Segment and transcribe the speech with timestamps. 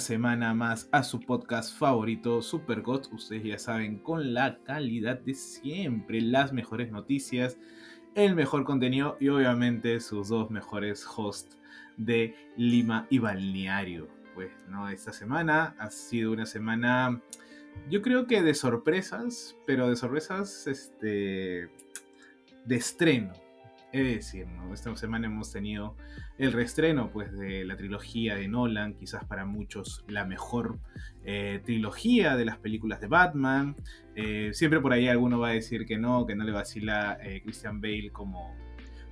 [0.00, 3.10] Semana más a su podcast favorito, Super Gods.
[3.12, 7.58] Ustedes ya saben, con la calidad de siempre, las mejores noticias,
[8.14, 11.56] el mejor contenido y obviamente sus dos mejores hosts
[11.96, 14.08] de Lima y Balneario.
[14.34, 17.20] Pues no, esta semana ha sido una semana,
[17.88, 21.70] yo creo que de sorpresas, pero de sorpresas este,
[22.64, 23.32] de estreno
[23.92, 24.46] He de decir.
[24.72, 25.96] Esta semana hemos tenido
[26.38, 30.78] el reestreno pues, de la trilogía de Nolan, quizás para muchos la mejor
[31.24, 33.74] eh, trilogía de las películas de Batman.
[34.14, 37.40] Eh, siempre por ahí alguno va a decir que no, que no le vacila eh,
[37.42, 38.54] Christian Bale como,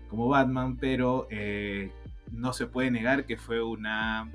[0.08, 1.26] como Batman, pero
[2.30, 4.30] no se puede negar que fue, una,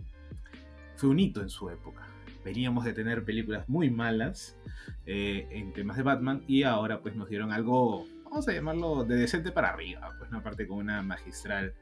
[0.98, 2.06] fue un hito en su época.
[2.44, 4.58] Veníamos de tener películas muy malas
[5.06, 9.52] en temas de Batman y ahora pues nos dieron algo vamos a llamarlo de decente
[9.52, 11.76] para arriba, pues una parte con una magistral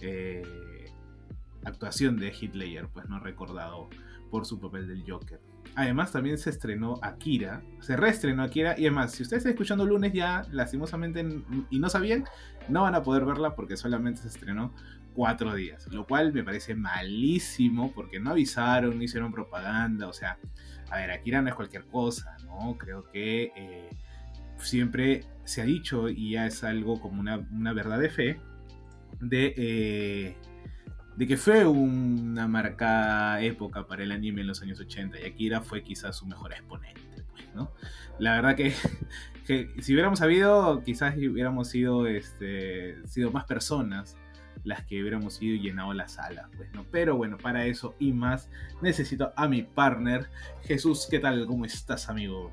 [0.00, 0.88] eh,
[1.64, 3.90] actuación de Hitler, pues no recordado
[4.30, 5.40] por su papel del Joker.
[5.74, 10.12] Además también se estrenó Akira, se reestrenó Akira y además si ustedes están escuchando lunes
[10.12, 11.26] ya lastimosamente
[11.70, 12.22] y no sabían,
[12.68, 14.72] no van a poder verla porque solamente se estrenó
[15.12, 20.38] cuatro días, lo cual me parece malísimo porque no avisaron, no hicieron propaganda, o sea,
[20.88, 22.78] a ver, Akira no es cualquier cosa, ¿no?
[22.78, 23.50] Creo que...
[23.56, 23.90] Eh,
[24.58, 28.40] siempre se ha dicho, y ya es algo como una, verdad de fe,
[29.20, 30.36] de, eh,
[31.16, 35.62] de que fue una marcada época para el anime en los años 80 y Akira
[35.62, 37.00] fue quizás su mejor exponente.
[37.32, 37.72] Pues, ¿no?
[38.18, 38.54] La verdad
[39.46, 44.16] que, si hubiéramos sabido, quizás hubiéramos sido, este, sido más personas
[44.64, 46.84] las que hubiéramos ido y llenado la sala, pues, ¿no?
[46.90, 48.50] Pero bueno, para eso y más
[48.82, 50.28] necesito a mi partner.
[50.64, 51.46] Jesús, ¿qué tal?
[51.46, 52.50] ¿Cómo estás, amigo?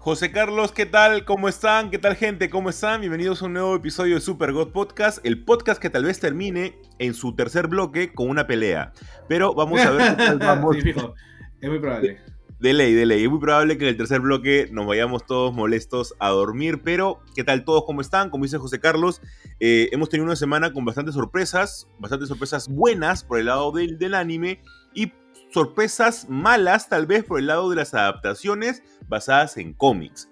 [0.00, 1.26] José Carlos, ¿qué tal?
[1.26, 1.90] ¿Cómo están?
[1.90, 2.48] ¿Qué tal gente?
[2.48, 3.02] ¿Cómo están?
[3.02, 6.78] Bienvenidos a un nuevo episodio de Super God Podcast, el podcast que tal vez termine
[6.98, 8.94] en su tercer bloque con una pelea.
[9.28, 10.76] Pero vamos a ver qué tal vamos.
[10.76, 11.14] Sí, fijo.
[11.60, 12.18] Es muy probable.
[12.58, 13.24] De ley, de ley.
[13.24, 16.80] Es muy probable que en el tercer bloque nos vayamos todos molestos a dormir.
[16.82, 17.84] Pero, ¿qué tal todos?
[17.84, 18.30] ¿Cómo están?
[18.30, 19.20] Como dice José Carlos,
[19.60, 23.98] eh, hemos tenido una semana con bastantes sorpresas, bastantes sorpresas buenas por el lado del,
[23.98, 24.62] del anime
[25.52, 30.30] sorpresas malas tal vez por el lado de las adaptaciones basadas en cómics.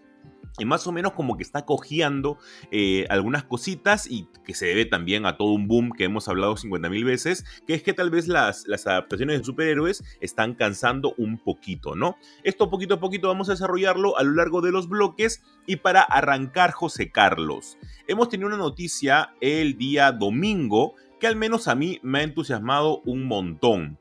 [0.59, 2.37] Y más o menos como que está cojeando
[2.73, 6.57] eh, algunas cositas y que se debe también a todo un boom que hemos hablado
[6.57, 11.39] 50.000 veces, que es que tal vez las, las adaptaciones de superhéroes están cansando un
[11.39, 12.17] poquito, ¿no?
[12.43, 16.03] Esto poquito a poquito vamos a desarrollarlo a lo largo de los bloques y para
[16.03, 17.79] arrancar José Carlos.
[18.09, 23.01] Hemos tenido una noticia el día domingo que al menos a mí me ha entusiasmado
[23.05, 23.99] un montón.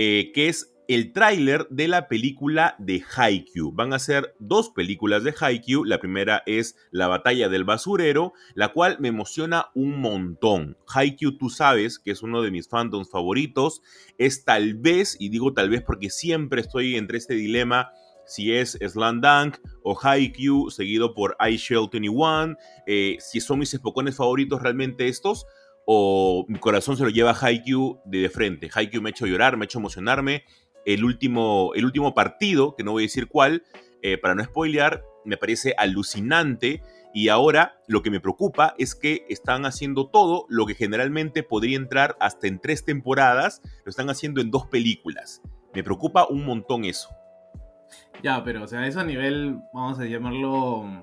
[0.00, 3.72] Eh, que es el tráiler de la película de Haikyuu.
[3.72, 5.84] Van a ser dos películas de Haikyuu.
[5.84, 10.76] La primera es La batalla del basurero, la cual me emociona un montón.
[10.86, 13.82] Haikyuu, tú sabes que es uno de mis fandoms favoritos.
[14.18, 17.90] Es tal vez, y digo tal vez porque siempre estoy entre este dilema
[18.24, 23.74] si es Slam Dunk o Haikyuu, seguido por I Shell 21, eh, si son mis
[23.74, 25.46] espocones favoritos realmente estos,
[25.90, 28.68] o mi corazón se lo lleva a Haikyuu de, de frente.
[28.72, 30.44] Haikyuu me ha hecho llorar, me ha hecho emocionarme.
[30.84, 33.62] El último, el último partido, que no voy a decir cuál,
[34.02, 36.82] eh, para no spoilear, me parece alucinante.
[37.14, 41.78] Y ahora lo que me preocupa es que están haciendo todo lo que generalmente podría
[41.78, 45.40] entrar hasta en tres temporadas, lo están haciendo en dos películas.
[45.74, 47.08] Me preocupa un montón eso.
[48.22, 51.02] Ya, pero o sea, eso a nivel, vamos a llamarlo,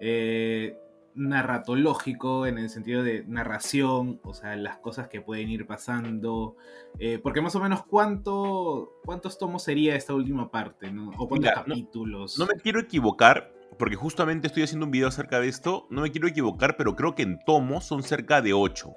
[0.00, 0.76] eh,
[1.18, 6.56] narratológico en el sentido de narración, o sea, las cosas que pueden ir pasando,
[6.98, 11.10] eh, porque más o menos cuánto, cuántos tomos sería esta última parte, ¿no?
[11.18, 12.38] O cuántos capítulos.
[12.38, 16.12] No, me quiero equivocar, porque justamente estoy haciendo un video acerca de esto, no me
[16.12, 18.94] quiero equivocar, pero creo que en tomos son cerca de ocho.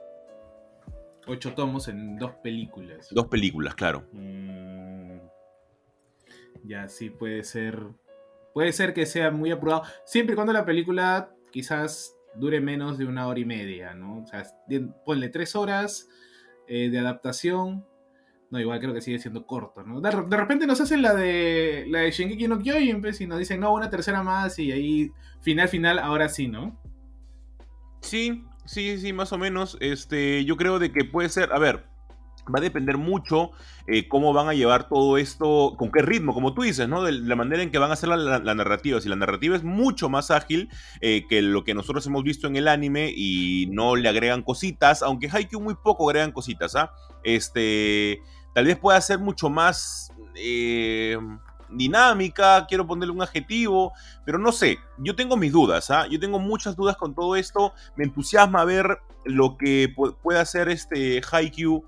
[1.27, 3.07] Ocho tomos en dos películas.
[3.11, 4.03] Dos películas, claro.
[4.11, 5.17] Mm,
[6.63, 7.79] ya, sí, puede ser.
[8.53, 9.83] Puede ser que sea muy apurado.
[10.03, 14.23] Siempre y cuando la película quizás dure menos de una hora y media, ¿no?
[14.23, 14.43] O sea,
[15.05, 16.07] ponle tres horas
[16.67, 17.85] eh, de adaptación.
[18.49, 20.01] No, igual creo que sigue siendo corto, ¿no?
[20.01, 23.61] De, repente nos hacen la de la de Shingeki no Kyojin, pues, y nos dicen,
[23.61, 26.77] no, una tercera más, y ahí, final, final, ahora sí, ¿no?
[28.01, 29.77] Sí, sí, sí, más o menos.
[29.79, 31.90] Este, yo creo de que puede ser, a ver,
[32.51, 33.51] va a depender mucho
[33.87, 37.03] eh, cómo van a llevar todo esto, con qué ritmo, como tú dices, ¿no?
[37.03, 39.01] De la manera en que van a hacer la, narrativa.
[39.01, 40.69] Si la narrativa es mucho más ágil
[41.01, 45.01] eh, que lo que nosotros hemos visto en el anime y no le agregan cositas,
[45.01, 46.91] aunque Haikyuu muy poco agregan cositas, ¿ah?
[47.23, 48.21] Este,
[48.53, 50.11] tal vez pueda ser mucho más...
[50.35, 51.17] Eh,
[51.73, 53.93] dinámica, quiero ponerle un adjetivo,
[54.25, 56.05] pero no sé, yo tengo mis dudas, ¿ah?
[56.07, 61.21] Yo tengo muchas dudas con todo esto, me entusiasma ver lo que puede hacer este
[61.31, 61.85] Haikyuu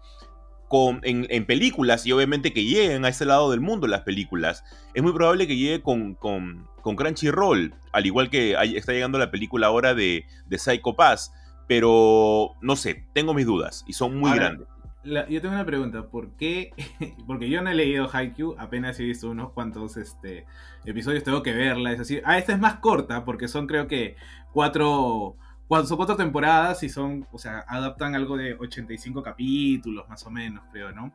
[1.03, 4.63] en, películas y obviamente que lleguen a ese lado del mundo las películas.
[4.93, 9.31] Es muy probable que llegue con, con, con Crunchyroll, al igual que está llegando la
[9.31, 11.33] película ahora de, de Psycho Pass.
[11.67, 14.67] Pero no sé, tengo mis dudas y son muy grandes.
[15.03, 16.71] yo tengo una pregunta, ¿por qué?
[17.27, 20.45] Porque yo no he leído Haikyuu, apenas he visto unos cuantos este,
[20.85, 22.19] episodios, tengo que verla, es así.
[22.25, 24.17] Ah, esta es más corta, porque son creo que
[24.51, 25.37] cuatro,
[25.73, 30.29] cuando son cuatro temporadas y son, o sea, adaptan algo de 85 capítulos más o
[30.29, 31.11] menos, creo, ¿no?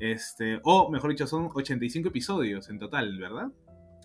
[0.00, 3.52] Este, o mejor dicho, son 85 episodios en total, ¿verdad?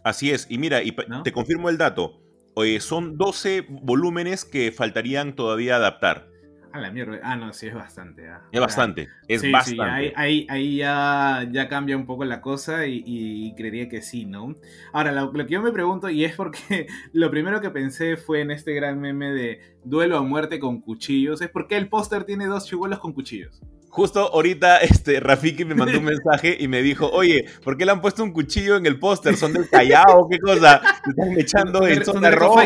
[0.04, 2.22] Así es, y mira, y te confirmo el dato.
[2.54, 6.28] Oye, son 12 volúmenes que faltarían todavía adaptar.
[6.75, 7.22] A la mierda.
[7.24, 8.27] Ah, no, sí, es bastante.
[8.27, 8.42] Ah.
[8.51, 10.10] Es bastante, es bastante.
[10.10, 14.57] Sí, ahí, ahí, ya, ya, cambia un poco la cosa y, creería que sí, ¿no?
[14.92, 18.51] Ahora, lo, que yo me pregunto, y es porque lo primero que pensé fue en
[18.51, 22.66] este gran meme de duelo a muerte con cuchillos, es porque el póster tiene dos
[22.66, 23.62] chihuelos con cuchillos.
[23.95, 27.94] Justo ahorita este, Rafiki me mandó un mensaje y me dijo, oye, ¿por qué le
[27.94, 29.38] han puesto un cuchillo en el póster?
[29.38, 30.27] ¿Son del Callao?
[30.30, 30.81] ¿Qué cosa?
[31.07, 32.65] Están echando en zona roja.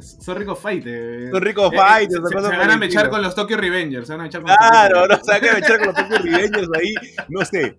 [0.00, 0.84] son, ricos fight.
[1.30, 2.10] Son ricos fight.
[2.10, 4.08] se, van a mechar con los Tokyo Revengers.
[4.08, 6.68] Se van a echar con claro, no, se van a echar con los Tokyo Revengers
[6.76, 6.94] ahí.
[7.28, 7.78] No sé.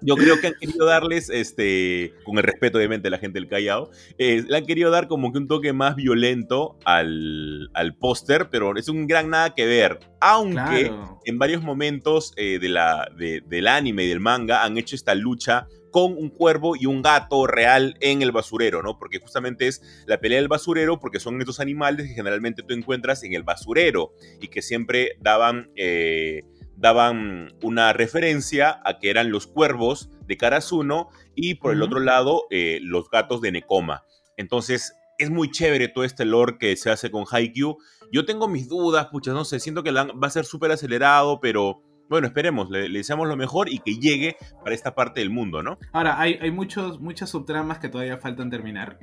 [0.00, 3.48] Yo creo que han querido darles, este, con el respeto obviamente de la gente del
[3.48, 8.48] Callao, eh, le han querido dar como que un toque más violento al, al póster,
[8.50, 10.00] pero es un gran nada que ver.
[10.20, 10.90] Aunque
[11.26, 15.66] en varios momentos eh, de la, del anime y del manga han hecho esta lucha
[15.90, 18.98] con un cuervo y un gato real en el basurero, ¿no?
[18.98, 23.22] Porque justamente es la pelea del basurero, porque son estos animales que generalmente tú encuentras
[23.22, 26.42] en el basurero y que siempre daban, eh,
[26.76, 32.46] daban una referencia a que eran los cuervos de Karasuno y por el otro lado
[32.50, 34.04] eh, los gatos de Nekoma.
[34.36, 37.78] Entonces es muy chévere todo este lore que se hace con Haikyuu
[38.14, 41.82] yo tengo mis dudas, pucha, no sé, siento que va a ser súper acelerado, pero
[42.08, 45.78] bueno, esperemos, le, deseamos lo mejor y que llegue para esta parte del mundo, ¿no?
[45.92, 48.98] Ahora, hay, hay muchos, muchas subtramas que todavía faltan terminar.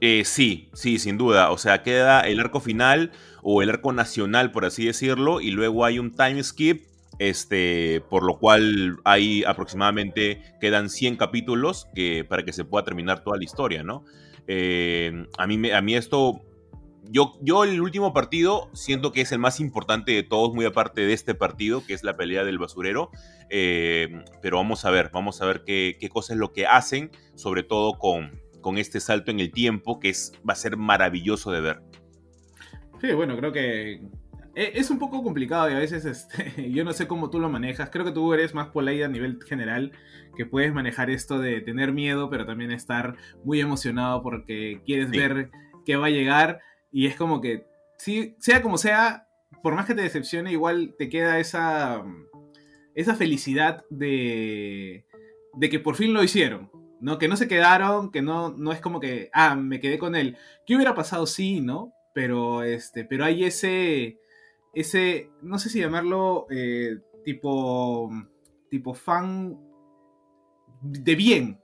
[0.00, 1.50] Eh, sí, sí, sin duda.
[1.50, 3.12] O sea, queda el arco final
[3.42, 6.82] o el arco nacional, por así decirlo, y luego hay un time skip,
[7.18, 13.24] este, por lo cual hay aproximadamente, quedan 100 capítulos que, para que se pueda terminar
[13.24, 14.04] toda la historia, ¿no?
[14.46, 16.42] Eh, a, mí, a mí esto
[17.10, 21.12] yo, el último partido siento que es el más importante de todos, muy aparte de
[21.12, 23.10] este partido, que es la pelea del basurero.
[23.50, 27.10] Eh, pero vamos a ver, vamos a ver qué, qué cosa es lo que hacen,
[27.34, 31.52] sobre todo con, con este salto en el tiempo, que es, va a ser maravilloso
[31.52, 31.82] de ver.
[33.00, 34.00] Sí, bueno, creo que
[34.56, 37.48] e, es un poco complicado y a veces este, yo no sé cómo tú lo
[37.48, 37.90] manejas.
[37.90, 39.92] Creo que tú eres más polite a nivel general,
[40.36, 45.50] que puedes manejar esto de tener miedo, pero también estar muy emocionado porque quieres ver
[45.84, 46.60] qué va a llegar.
[46.96, 47.66] Y es como que,
[47.98, 49.28] sí, sea como sea,
[49.62, 52.02] por más que te decepcione, igual te queda esa,
[52.94, 55.04] esa felicidad de,
[55.52, 56.70] de que por fin lo hicieron.
[57.02, 57.18] ¿no?
[57.18, 60.38] Que no se quedaron, que no, no es como que, ah, me quedé con él.
[60.66, 61.26] ¿Qué hubiera pasado?
[61.26, 61.92] Sí, ¿no?
[62.14, 64.18] Pero, este, pero hay ese,
[64.72, 68.10] ese, no sé si llamarlo eh, tipo,
[68.70, 69.60] tipo fan
[70.80, 71.60] de bien,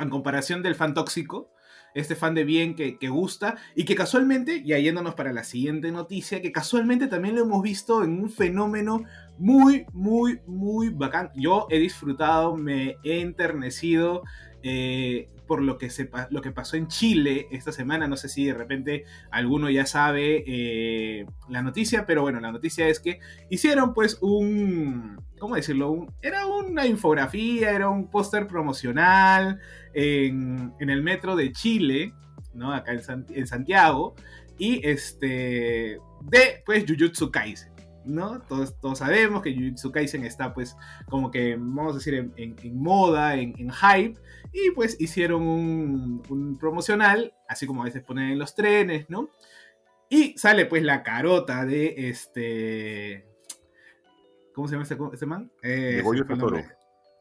[0.00, 1.52] en comparación del fan tóxico,
[1.94, 6.40] este fan de bien que, gusta y que casualmente, y yéndonos para la siguiente noticia,
[6.40, 9.04] que casualmente también lo hemos visto en un fenómeno
[9.38, 11.30] muy, muy, muy bacán.
[11.34, 14.22] Yo he disfrutado, me he enternecido.
[14.62, 18.08] Eh, por lo que, sepa, lo que pasó en Chile esta semana.
[18.08, 22.88] No sé si de repente alguno ya sabe eh, la noticia, pero bueno, la noticia
[22.88, 23.20] es que
[23.50, 26.06] hicieron pues un, ¿cómo decirlo?
[26.20, 29.60] era una infografía, era un póster promocional
[29.94, 32.12] en, el metro de Chile,
[32.54, 32.72] ¿no?
[32.72, 34.14] Acá en, Santiago,
[34.58, 37.71] y este, de pues Jujutsu Kaisen.
[38.04, 38.40] ¿No?
[38.42, 40.76] Todos, todos sabemos que Jujutsu Kaisen está pues
[41.08, 44.20] como que, vamos a decir, en, moda, en, hype,
[44.52, 49.30] y pues hicieron un, promocional, así como a veces ponen en los trenes, ¿no?
[50.08, 53.26] Y sale pues la carota de este...
[54.54, 55.50] ¿Cómo se llama este, este man?
[55.62, 56.62] de Satoru.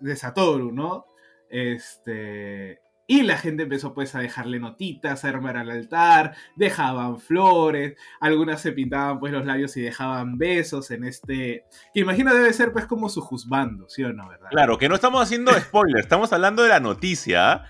[0.02, 1.06] De Satoru, ¿no?
[1.50, 2.82] Este...
[3.12, 8.62] Y la gente empezó pues a dejarle notitas, a armar al altar, dejaban flores, algunas
[8.62, 11.66] se pintaban pues los labios y dejaban besos en este...
[11.94, 14.48] Que imagino debe ser pues como su juzgando, ¿sí o no, verdad?
[14.50, 17.66] Claro, que no estamos haciendo spoiler, estamos hablando de la noticia.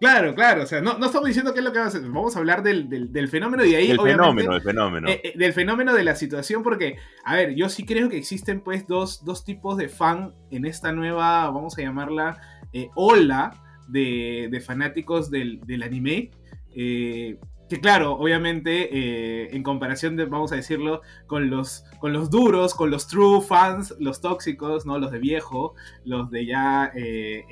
[0.00, 2.10] Claro, claro, o sea, no, no, estamos diciendo qué es lo que vamos a hacer,
[2.10, 5.06] vamos a hablar del, del, fenómeno y de ahí, el fenómeno, el fenómeno.
[5.10, 8.62] Eh, eh, del fenómeno de la situación, porque, a ver, yo sí creo que existen
[8.62, 12.40] pues dos, dos tipos de fan en esta nueva, vamos a llamarla,
[12.72, 16.30] eh, ola de, fanáticos del, anime.
[16.74, 22.28] Eh, que claro, obviamente, eh, en comparación de, vamos a decirlo, con los, con los
[22.30, 24.98] duros, con los true fans, los tóxicos, ¿no?
[24.98, 27.44] Los de viejo, los de ya eh,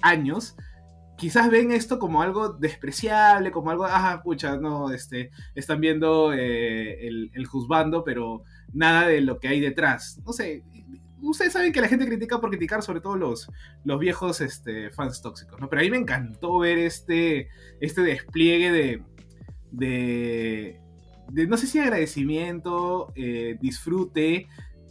[0.00, 0.56] años,
[1.18, 7.30] quizás ven esto como algo despreciable, como algo, ah, pucha, no, este, están viendo el,
[7.34, 10.20] el juzgando, pero nada de lo que hay detrás.
[10.24, 10.62] No sé,
[11.30, 13.50] ustedes saben que la gente critica por criticar, sobre todo los,
[13.84, 15.68] los viejos este, fans tóxicos, ¿no?
[15.68, 17.48] Pero a mí me encantó ver este,
[17.80, 19.02] este despliegue de,
[19.70, 24.48] de, no sé si agradecimiento, eh, disfrute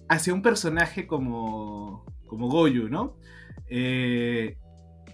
[0.07, 3.17] hacia un personaje como, como Goyu, ¿no?
[3.67, 4.57] Eh,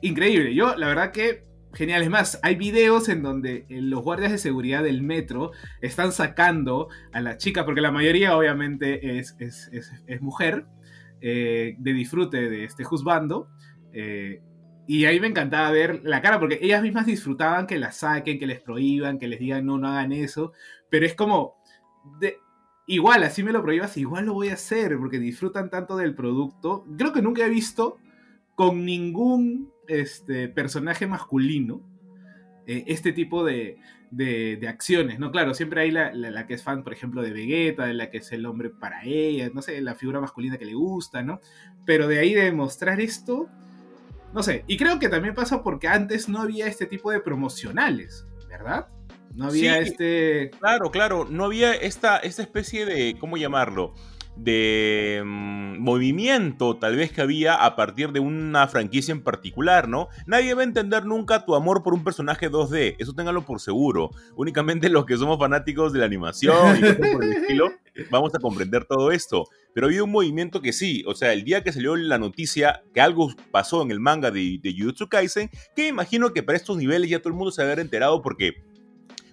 [0.02, 2.02] increíble, yo la verdad que genial.
[2.04, 5.52] Es más, hay videos en donde eh, los guardias de seguridad del metro
[5.82, 10.66] están sacando a la chica, porque la mayoría obviamente es, es, es mujer,
[11.22, 13.50] eh, de disfrute de este juzgando.
[13.94, 14.42] Eh,
[14.88, 18.48] y ahí me encantaba ver la cara, porque ellas mismas disfrutaban que la saquen, que
[18.48, 20.54] les prohíban, que les digan no, no hagan eso.
[20.90, 21.56] Pero es como,
[22.20, 22.38] de,
[22.88, 26.86] igual, así me lo prohíbas, igual lo voy a hacer, porque disfrutan tanto del producto.
[26.98, 27.98] Creo que nunca he visto
[28.56, 31.91] con ningún este, personaje masculino
[32.68, 33.78] eh, este tipo de,
[34.12, 35.32] de, acciones, ¿no?
[35.32, 38.32] Claro, siempre hay la, que es fan, por ejemplo, de Vegeta, de la que es
[38.32, 41.40] el hombre para ella, no sé, la figura masculina que le gusta, ¿no?
[41.86, 43.48] Pero de ahí de mostrar esto,
[44.34, 48.26] no sé, y creo que también pasa porque antes no había este tipo de promocionales,
[48.50, 48.88] ¿verdad?
[49.34, 50.52] No había este...
[50.60, 53.94] Claro, claro, no había esta, esta especie de, ¿cómo llamarlo?
[54.36, 60.08] De mm, movimiento tal vez que había a partir de una franquicia en particular, ¿no?
[60.26, 64.12] Nadie va a entender nunca tu amor por un personaje 2D, eso ténganlo por seguro.
[64.36, 67.72] Únicamente los que somos fanáticos de la animación y por el estilo
[68.10, 69.46] vamos a comprender todo esto.
[69.74, 73.00] Pero había un movimiento que sí, o sea, el día que salió la noticia que
[73.00, 77.10] algo pasó en el manga de, de Jujutsu Kaisen, que imagino que para estos niveles
[77.10, 78.64] ya todo el mundo se había enterado porque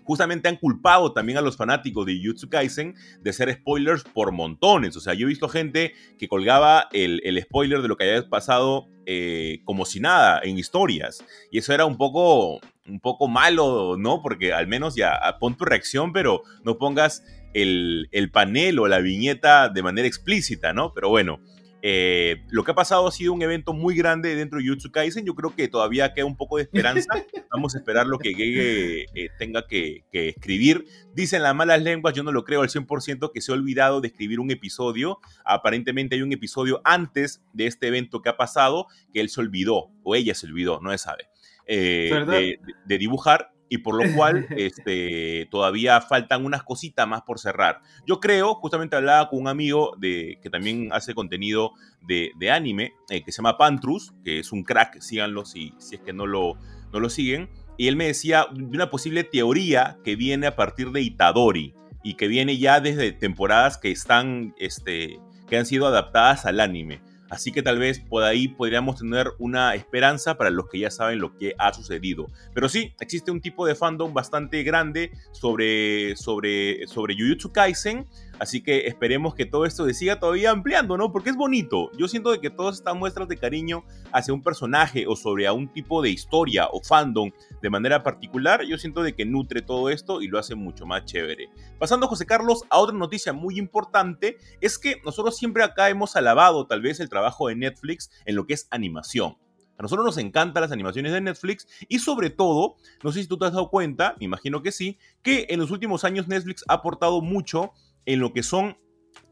[0.08, 4.96] justamente han culpado también a los fanáticos de Jujutsu Kaisen de ser spoilers por montones.
[4.96, 8.86] O sea, yo he visto gente que colgaba el, spoiler de lo que había pasado
[9.04, 11.22] eh, como si nada en historias.
[11.50, 14.22] Y eso era un poco, un poco malo, ¿no?
[14.22, 17.22] Porque al menos ya pon tu reacción, pero no pongas
[17.52, 20.94] el, el panel o la viñeta de manera explícita, ¿no?
[20.94, 21.38] Pero bueno.
[21.80, 25.24] Eh, lo que ha pasado ha sido un evento muy grande dentro de Jutsu Kaisen.
[25.24, 27.08] Yo creo que todavía queda un poco de esperanza.
[27.52, 30.84] Vamos a esperar lo que Gege eh, tenga que, escribir.
[31.14, 34.08] Dicen las malas lenguas, yo no lo creo al 100% que se ha olvidado de
[34.08, 35.20] escribir un episodio.
[35.44, 39.90] Aparentemente hay un episodio antes de este evento que ha pasado que él se olvidó,
[40.02, 41.28] o ella se olvidó, no se sabe,
[41.66, 47.80] eh, de dibujar y por lo cual este, todavía faltan unas cositas más por cerrar.
[48.06, 51.72] Yo creo, justamente hablaba con un amigo de, que también hace contenido
[52.02, 56.00] de, anime, eh, que se llama Pantrus, que es un crack, síganlo si, si es
[56.00, 56.54] que no lo,
[56.92, 60.90] no lo siguen, y él me decía de una posible teoría que viene a partir
[60.90, 66.44] de Itadori y que viene ya desde temporadas que están, este, que han sido adaptadas
[66.44, 67.00] al anime.
[67.30, 71.18] Así que tal vez por ahí podríamos tener una esperanza para los que ya saben
[71.18, 72.28] lo que ha sucedido.
[72.54, 77.14] Pero sí, existe un tipo de fandom bastante grande sobre, sobre, sobre
[77.52, 78.06] Kaisen.
[78.38, 81.10] Así que esperemos que todo esto se siga todavía ampliando, ¿no?
[81.12, 81.90] Porque es bonito.
[81.96, 85.52] Yo siento de que todas estas muestras de cariño hacia un personaje o sobre a
[85.52, 87.30] un tipo de historia o fandom
[87.60, 91.04] de manera particular, yo siento de que nutre todo esto y lo hace mucho más
[91.04, 91.48] chévere.
[91.78, 96.66] Pasando, José Carlos, a otra noticia muy importante, es que nosotros siempre acá hemos alabado
[96.66, 99.36] tal vez el trabajo de Netflix en lo que es animación.
[99.78, 103.38] A nosotros nos encantan las animaciones de Netflix y sobre todo, no sé si tú
[103.38, 106.74] te has dado cuenta, me imagino que sí, que en los últimos años Netflix ha
[106.74, 107.72] aportado mucho
[108.08, 108.78] en lo que son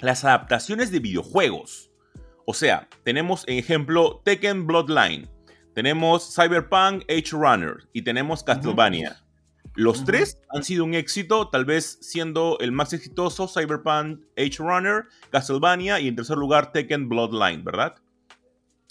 [0.01, 1.91] las adaptaciones de videojuegos.
[2.45, 5.29] O sea, tenemos en ejemplo Tekken Bloodline,
[5.75, 9.23] tenemos Cyberpunk Edge Runner y tenemos Castlevania.
[9.75, 15.05] Los tres han sido un éxito, tal vez siendo el más exitoso Cyberpunk Edge Runner,
[15.31, 17.95] Castlevania y en tercer lugar Tekken Bloodline, ¿verdad?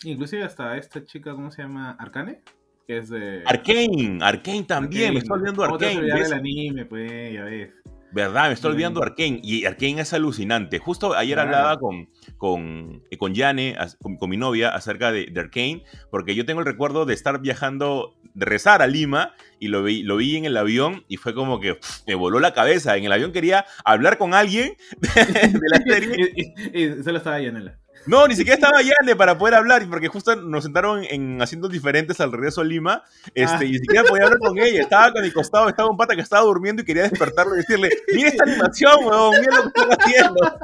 [0.03, 1.95] Inclusive hasta esta chica, ¿cómo se llama?
[1.99, 2.41] ¿Arcane?
[2.87, 3.43] Que es de...
[3.45, 6.07] Arcane, Arcane también, me estoy olvidando Arcane.
[6.07, 7.71] el anime, pues, ya ves.
[8.15, 8.47] ¿Verdad?
[8.47, 9.41] Me estoy olvidando de Arkane.
[9.43, 10.79] Y Arkane es alucinante.
[10.79, 12.07] Justo ayer hablaba con,
[12.37, 16.65] con, eh, con Yane, con, mi novia, acerca de, de, Arkane, porque yo tengo el
[16.65, 20.57] recuerdo de estar viajando, de rezar a Lima, y lo vi, lo vi en el
[20.57, 22.97] avión, y fue como que me voló la cabeza.
[22.97, 26.33] En el avión quería hablar con alguien de, la serie.
[26.73, 27.77] y, solo estaba Yanela.
[28.07, 32.19] No, ni siquiera estaba Yane para poder hablar, porque justo nos sentaron en asientos diferentes
[32.21, 33.63] al regreso a Lima, este, ah.
[33.63, 34.81] y ni siquiera podía hablar con ella.
[34.81, 37.89] Estaba a mi costado, estaba un pata que estaba durmiendo y quería despertarlo y decirle,
[38.13, 40.59] mira esta animación, weón, mira lo que están haciendo.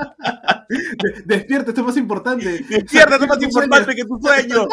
[1.26, 2.46] Despierta, esto es más importante.
[2.46, 4.68] Despierta, esto es más importante que tu sueño.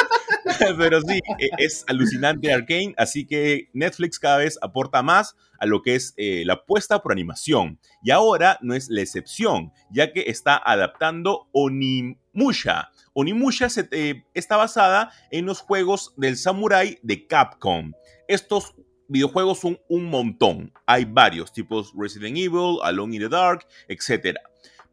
[0.78, 5.82] Pero sí, e, es alucinante Arkane, así que Netflix cada vez aporta más a lo
[5.82, 7.78] que es eh, la apuesta por animación.
[8.02, 12.90] Y ahora no es la excepción, ya que está adaptando Onimusha.
[13.12, 17.92] Onimusha eh, está basada en los juegos del samurai de Capcom.
[18.28, 18.74] Estos
[19.08, 20.72] videojuegos son un montón.
[20.86, 24.36] Hay varios, tipos Resident Evil, Alone in the Dark, etc.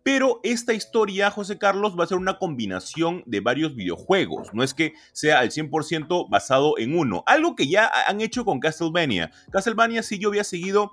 [0.06, 4.54] Pero esta historia, José Carlos, va a ser una combinación de varios videojuegos.
[4.54, 7.24] No es que sea al 100% basado en uno.
[7.26, 9.32] Algo que ya han hecho con Castlevania.
[9.52, 10.92] Castlevania sí yo había seguido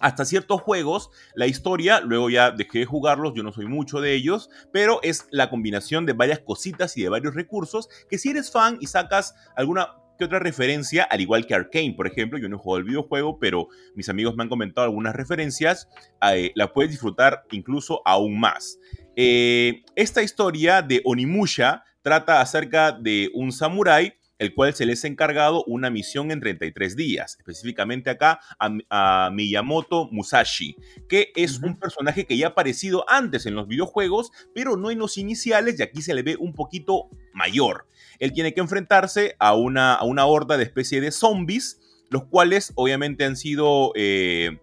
[0.00, 4.14] hasta ciertos juegos, la historia, luego ya dejé de jugarlos, yo no soy mucho de
[4.14, 8.52] ellos, pero es la combinación de varias cositas y de varios recursos que si eres
[8.52, 12.56] fan y sacas alguna que otra referencia, al igual que Arkane, por ejemplo, yo no
[12.56, 15.88] he jugado el videojuego, pero mis amigos me han comentado algunas referencias,
[16.32, 18.78] eh, la puedes disfrutar incluso aún más.
[19.16, 25.08] Eh, esta historia de Onimusha trata acerca de un samurái el cual se les ha
[25.08, 30.76] encargado una misión en 33 días, específicamente acá a, Miyamoto Musashi,
[31.08, 34.98] que es un personaje que ya ha aparecido antes en los videojuegos, pero no en
[34.98, 37.86] los iniciales y aquí se le ve un poquito mayor
[38.18, 41.80] él tiene que enfrentarse a una, a una horda de especie de zombies,
[42.10, 44.58] los cuales obviamente han sido eh,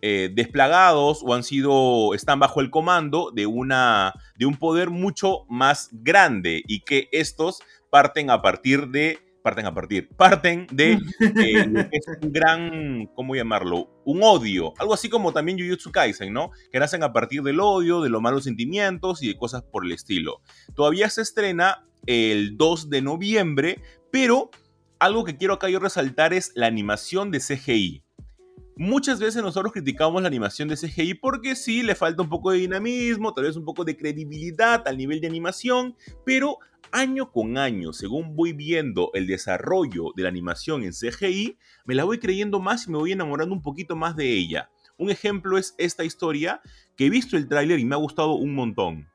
[0.00, 5.44] eh, desplagados o han sido, están bajo el comando de, una, de un poder mucho
[5.48, 11.88] más grande y que estos parten a partir de parten a partir, parten de eh,
[11.92, 13.88] es un gran, ¿cómo llamarlo?
[14.04, 16.50] Un odio, algo así como también Jujutsu Kaisen, ¿no?
[16.70, 19.92] Que nacen a partir del odio, de los malos sentimientos y de cosas por el
[19.92, 20.42] estilo.
[20.74, 24.50] Todavía se estrena el 2 de noviembre, pero
[24.98, 28.02] algo que quiero acá yo resaltar es la animación de CGI.
[28.76, 32.58] Muchas veces nosotros criticamos la animación de CGI porque sí, le falta un poco de
[32.58, 36.58] dinamismo, tal vez un poco de credibilidad al nivel de animación, pero
[36.92, 42.04] año con año, según voy viendo el desarrollo de la animación en CGI, me la
[42.04, 44.70] voy creyendo más y me voy enamorando un poquito más de ella.
[44.96, 46.60] Un ejemplo es esta historia
[46.96, 49.08] que he visto el tráiler y me ha gustado un montón.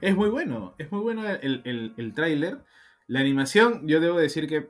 [0.00, 2.64] Es muy bueno, es muy bueno el, el, tráiler.
[3.06, 4.68] La animación, yo debo decir que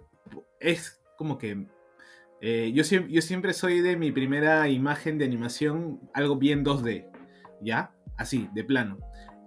[0.60, 1.66] es como que...
[2.42, 7.06] Eh, yo, siempre soy de mi primera imagen de animación algo bien 2D,
[7.60, 7.92] ¿ya?
[8.16, 8.98] Así, de plano.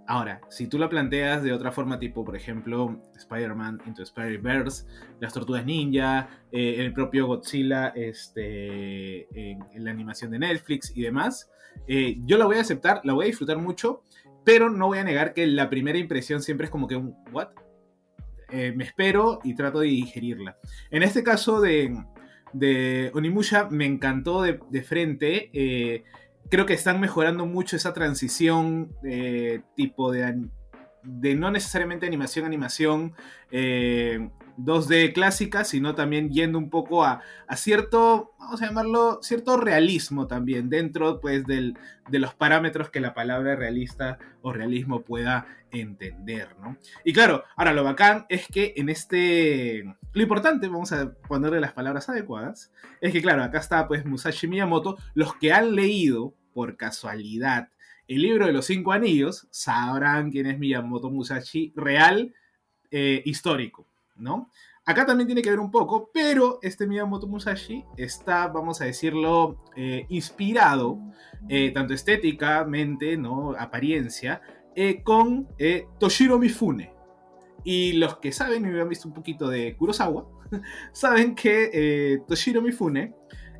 [0.05, 4.85] Ahora, si tú la planteas de otra forma, tipo, por ejemplo, Spider-Man Into Spider-Verse,
[5.19, 9.27] las Tortugas Ninja, eh, el propio Godzilla este,
[9.75, 11.49] la animación de Netflix y demás,
[11.87, 14.03] eh, yo la voy a aceptar, la voy a disfrutar mucho,
[14.43, 17.49] pero no voy a negar que la primera impresión siempre es como que un ¿what?
[18.49, 20.57] Eh, me espero y trato de digerirla.
[20.91, 21.97] En este caso de,
[22.53, 25.49] de Onimusha me encantó de, frente.
[25.53, 26.03] Eh,
[26.49, 30.49] creo que están mejorando mucho esa transición eh, tipo de,
[31.01, 33.13] de no necesariamente animación, animación.
[34.57, 37.21] 2D clásica, sino también yendo un poco a,
[37.55, 41.77] cierto, vamos a llamarlo, cierto realismo también, dentro pues del,
[42.09, 46.77] de los parámetros que la palabra realista o realismo pueda entender, ¿no?
[47.03, 51.73] Y claro, ahora lo bacán es que en este, lo importante, vamos a ponerle las
[51.73, 56.77] palabras adecuadas, es que claro, acá está pues Musashi Miyamoto, los que han leído por
[56.77, 57.69] casualidad
[58.07, 62.33] el libro de los cinco anillos, sabrán quién es Miyamoto Musashi real,
[62.91, 63.87] eh, histórico.
[64.15, 64.49] ¿No?
[64.85, 69.63] Acá también tiene que ver un poco, pero este Miyamoto Musashi está, vamos a decirlo,
[69.77, 70.99] eh, inspirado,
[71.47, 73.51] eh, tanto estéticamente, ¿no?
[73.57, 74.41] Apariencia,
[74.75, 75.47] eh, con
[75.99, 76.93] Toshiro Mifune.
[77.63, 80.27] Y los que saben y han visto un poquito de Kurosawa,
[80.91, 83.15] saben que Toshiro Mifune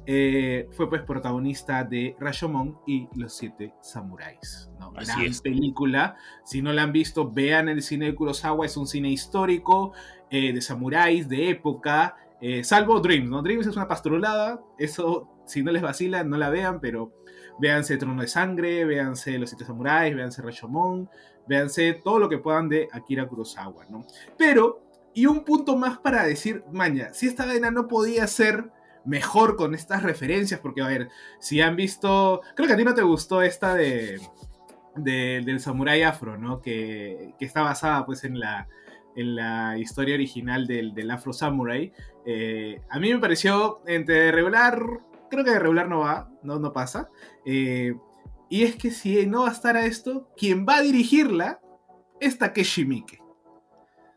[0.06, 4.70] fue pues protagonista de Rashomon y Los Siete Samuráis.
[4.78, 4.92] ¿no?
[4.92, 6.18] Gran película.
[6.44, 9.94] Si no la han visto, vean el cine de Kurosawa, es un cine histórico.
[10.36, 13.44] Eh, de samuráis, de época, eh, salvo Dreams, ¿no?
[13.44, 17.14] Dreams es una pastrulada, eso si no les vacila, no la vean, pero
[17.60, 21.08] véanse Trono de Sangre, véanse Los Siete Samuráis, véanse Rashomon,
[21.48, 24.08] véanse todo lo que puedan de Akira Kurosawa, ¿no?
[24.36, 24.82] Pero,
[25.14, 28.72] y un punto más para decir, maña, si esta vaina no podía ser
[29.06, 32.96] mejor con estas referencias, porque a ver, si han visto, creo que a ti no
[32.96, 34.20] te gustó esta de,
[34.96, 36.60] del samurai afro, ¿no?
[36.60, 38.68] Que, que, está basada pues en la,
[39.16, 41.92] en la historia original del, del afro samurai.
[42.26, 44.82] Eh, a mí me pareció entre regular,
[45.30, 47.10] creo que de regular no va, no, no pasa.
[47.46, 47.96] Eh,
[48.50, 51.60] y es que si no bastara esto, quien va a dirigirla
[52.20, 53.23] es Takeshi Miike.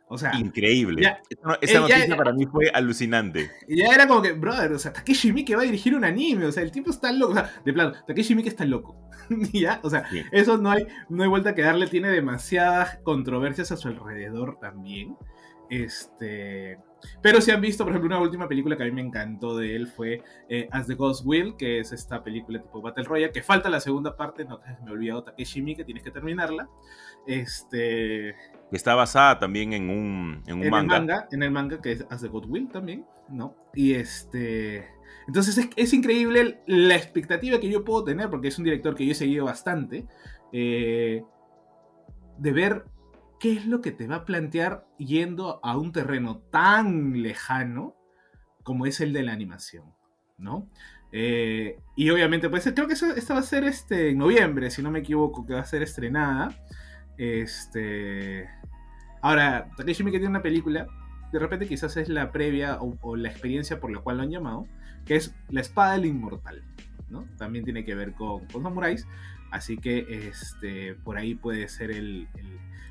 [0.09, 1.19] O sea, increíble.
[1.61, 3.51] esa noticia para mí fue alucinante.
[3.69, 6.53] Ya era como que, brother, o sea, Takeshi Miike va a dirigir un anime, o
[6.53, 8.97] sea, el tipo está loco, o sea, de plano, Takeshi Miike está loco.
[9.53, 13.77] ya, o sea, eso no hay, no hay vuelta que darle, tiene demasiadas controversias a
[13.77, 15.17] su alrededor también.
[15.69, 16.79] Este,
[17.23, 19.75] pero si han visto, por ejemplo, una última película que a mí me encantó de
[19.75, 23.43] él fue eh, As the Ghost Will, que es esta película tipo Battle Royale, que
[23.43, 26.69] falta la segunda parte, no me he olvidado Takeshi Miike, tienes que terminarla.
[27.27, 28.35] Este
[28.71, 31.29] que está basada también en un, en un manga.
[31.31, 33.55] En el manga, que es As the God Will también, ¿no?
[33.75, 34.89] Y este.
[35.29, 39.13] Entonces es, increíble la expectativa que yo puedo tener, porque es un director que yo
[39.13, 40.07] he seguido bastante,
[40.53, 41.25] eh,
[42.39, 42.85] de ver
[43.41, 47.97] qué es lo que te va a plantear yendo a un terreno tan lejano
[48.63, 49.95] como es el de la animación,
[50.39, 50.69] ¿no?
[51.13, 54.91] Eh, y obviamente, pues creo que esta va a ser este, en noviembre, si no
[54.91, 56.51] me equivoco, que va a ser estrenada.
[57.17, 58.49] Este.
[59.23, 60.87] Ahora, Takeshi Miike tiene una película.
[61.33, 64.67] De repente, quizás es la previa o, la experiencia por la cual lo han llamado.
[65.05, 66.63] Que es La Espada del Inmortal.
[67.09, 67.25] ¿no?
[67.39, 69.07] También tiene que ver con, con samuráis.
[69.51, 72.29] Así que este, por ahí puede ser el,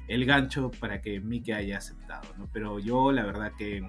[0.08, 2.34] el, gancho para que Mike haya aceptado.
[2.38, 2.50] ¿no?
[2.52, 3.88] Pero yo, la verdad, que,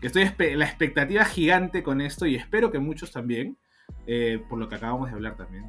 [0.00, 0.24] que estoy
[0.56, 3.56] la expectativa gigante con esto y espero que muchos también.
[4.06, 5.64] Eh, por lo que acabamos de hablar también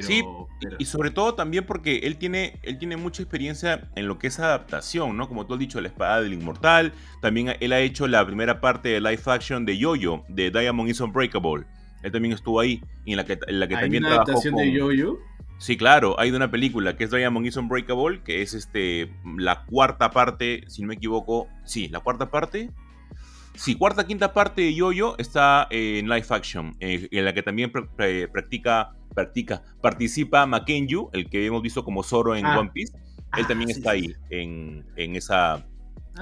[0.00, 0.22] sí,
[0.78, 4.38] y sobre todo también porque él tiene, él tiene mucha experiencia en lo que es
[4.38, 5.28] adaptación, ¿no?
[5.28, 6.92] Como tú has dicho, La Espada del Inmortal.
[7.22, 11.00] También él ha hecho la primera parte de live action de Yoyo, de Diamond is
[11.00, 11.64] Unbreakable.
[12.02, 14.72] Él también estuvo ahí, en la que, en la que ¿Hay también una adaptación de
[14.72, 15.18] Yoyo?
[15.58, 19.64] Sí, claro, hay de una película que es Diamond is Unbreakable, que es este la
[19.64, 22.70] cuarta parte, si no me equivoco, sí, la cuarta parte.
[23.54, 27.72] Sí, cuarta, quinta parte de Yoyo está en live action, eh, en la que también
[27.72, 32.60] practica practica, participa Makenyu, el que hemos visto como Zoro en ah.
[32.60, 32.96] One Piece.
[33.36, 35.66] Él ah, también está ahí en, esa,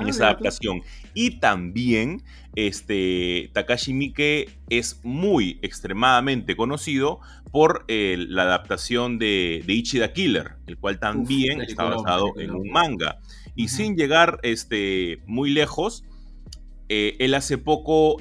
[0.01, 0.83] en ah, esa adaptación.
[1.15, 2.23] Y también
[2.55, 7.21] este, Takashi Miike es muy extremadamente conocido
[7.53, 12.71] por eh, la adaptación de, de, Ichida Killer, el cual también está basado en un
[12.71, 13.19] manga.
[13.55, 16.05] Y sin llegar este, muy lejos,
[16.89, 18.21] eh, él hace poco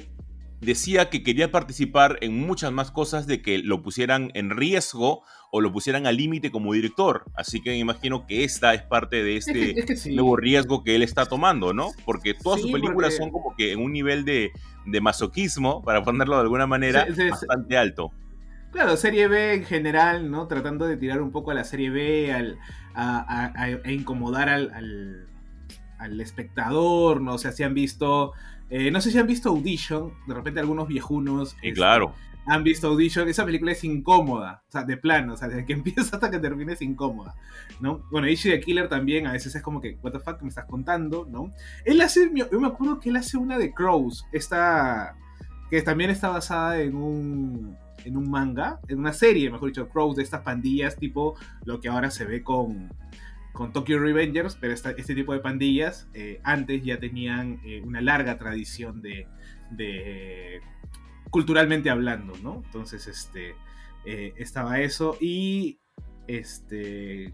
[0.60, 5.60] decía que quería participar en muchas más cosas de que lo pusieran en riesgo o
[5.60, 7.24] lo pusieran al límite como director.
[7.34, 9.74] Así que me imagino que esta es parte de este
[10.12, 11.90] nuevo riesgo que él está tomando, ¿no?
[12.04, 14.50] Porque todas sus películas son como que en un nivel de,
[15.00, 18.12] masoquismo, para ponerlo de alguna manera, bastante alto.
[18.72, 20.48] Claro, serie B en general, ¿no?
[20.48, 22.58] Tratando de tirar un poco a la serie B, al,
[22.94, 25.26] a, incomodar al,
[25.98, 27.34] al, espectador, ¿no?
[27.34, 28.32] O sea, si han visto
[28.70, 31.56] eh, no sé si han visto Audition, de repente algunos viejunos.
[31.74, 32.14] Claro.
[32.14, 35.66] Este, han visto Audition, esa película es incómoda, o sea, de plano, o sea, desde
[35.66, 37.34] que empieza hasta que termine es incómoda,
[37.80, 38.04] ¿no?
[38.10, 40.66] Bueno, Ishi de Killer también a veces es como que, what the fuck, me estás
[40.66, 41.50] contando, ¿no?
[41.84, 45.16] Él hace, yo me acuerdo que él hace una de Crows, esta,
[45.70, 50.16] que también está basada en un, en un manga, en una serie, mejor dicho, Crows,
[50.16, 52.92] de estas pandillas, tipo lo que ahora se ve con,
[53.56, 58.36] con Tokyo Revengers, pero este tipo de pandillas eh, antes ya tenían eh, una larga
[58.36, 59.26] tradición de,
[59.70, 60.60] de,
[61.30, 62.62] culturalmente hablando, ¿no?
[62.66, 63.54] Entonces, este,
[64.04, 65.80] eh, estaba eso y
[66.28, 67.32] este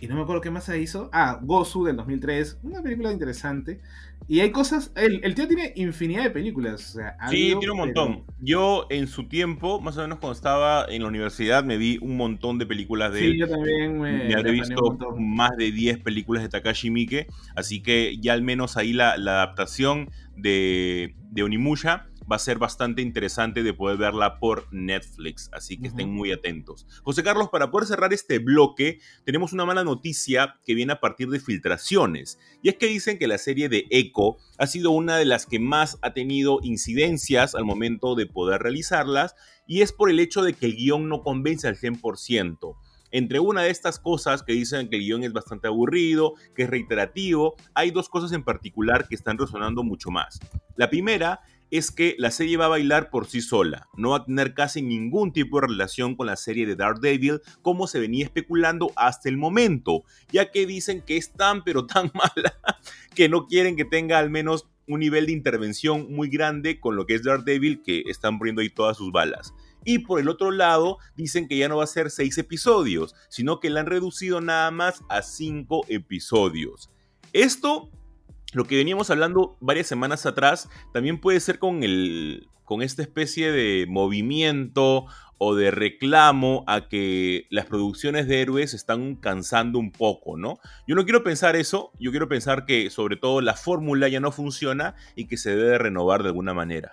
[0.00, 1.10] y no me acuerdo qué más se hizo.
[1.12, 3.80] Ah, Gozu del 2003, una película interesante.
[4.26, 6.96] Y hay cosas, el, tío tiene infinidad de películas.
[7.28, 8.24] sí, tiene un montón.
[8.40, 12.16] Yo en su tiempo, más o menos cuando estaba en la universidad, me vi un
[12.16, 16.42] montón de películas de sí, yo también me, me habré visto más de 10 películas
[16.42, 22.06] de Takashi Miike, así que ya al menos ahí la, la adaptación de, de Onimusha
[22.30, 26.86] va a ser bastante interesante de poder verla por Netflix, así que estén muy atentos.
[27.02, 31.28] José Carlos, para poder cerrar este bloque, tenemos una mala noticia que viene a partir
[31.28, 35.24] de filtraciones, y es que dicen que la serie de Echo ha sido una de
[35.24, 39.34] las que más ha tenido incidencias al momento de poder realizarlas,
[39.66, 42.76] y es por el hecho de que el guion no convence al 100%.
[43.16, 46.68] Entre una de estas cosas que dicen que el guion es bastante aburrido, que es
[46.68, 50.40] reiterativo, hay dos cosas en particular que están resonando mucho más.
[50.74, 54.24] La primera es que la serie va a bailar por sí sola, no va a
[54.24, 58.92] tener casi ningún tipo de relación con la serie de Daredevil como se venía especulando
[58.96, 62.56] hasta el momento, ya que dicen que es tan pero tan mala
[63.14, 67.06] que no quieren que tenga al menos un nivel de intervención muy grande con lo
[67.06, 69.54] que es Daredevil, que están poniendo ahí todas sus balas.
[69.84, 73.60] Y por el otro lado, dicen que ya no va a ser seis episodios, sino
[73.60, 76.90] que la han reducido nada más a cinco episodios.
[77.32, 77.90] Esto,
[78.54, 83.52] lo que veníamos hablando varias semanas atrás, también puede ser con, el, con esta especie
[83.52, 85.06] de movimiento
[85.38, 90.58] o de reclamo a que las producciones de héroes están cansando un poco, ¿no?
[90.86, 94.32] Yo no quiero pensar eso, yo quiero pensar que sobre todo la fórmula ya no
[94.32, 96.92] funciona y que se debe renovar de alguna manera.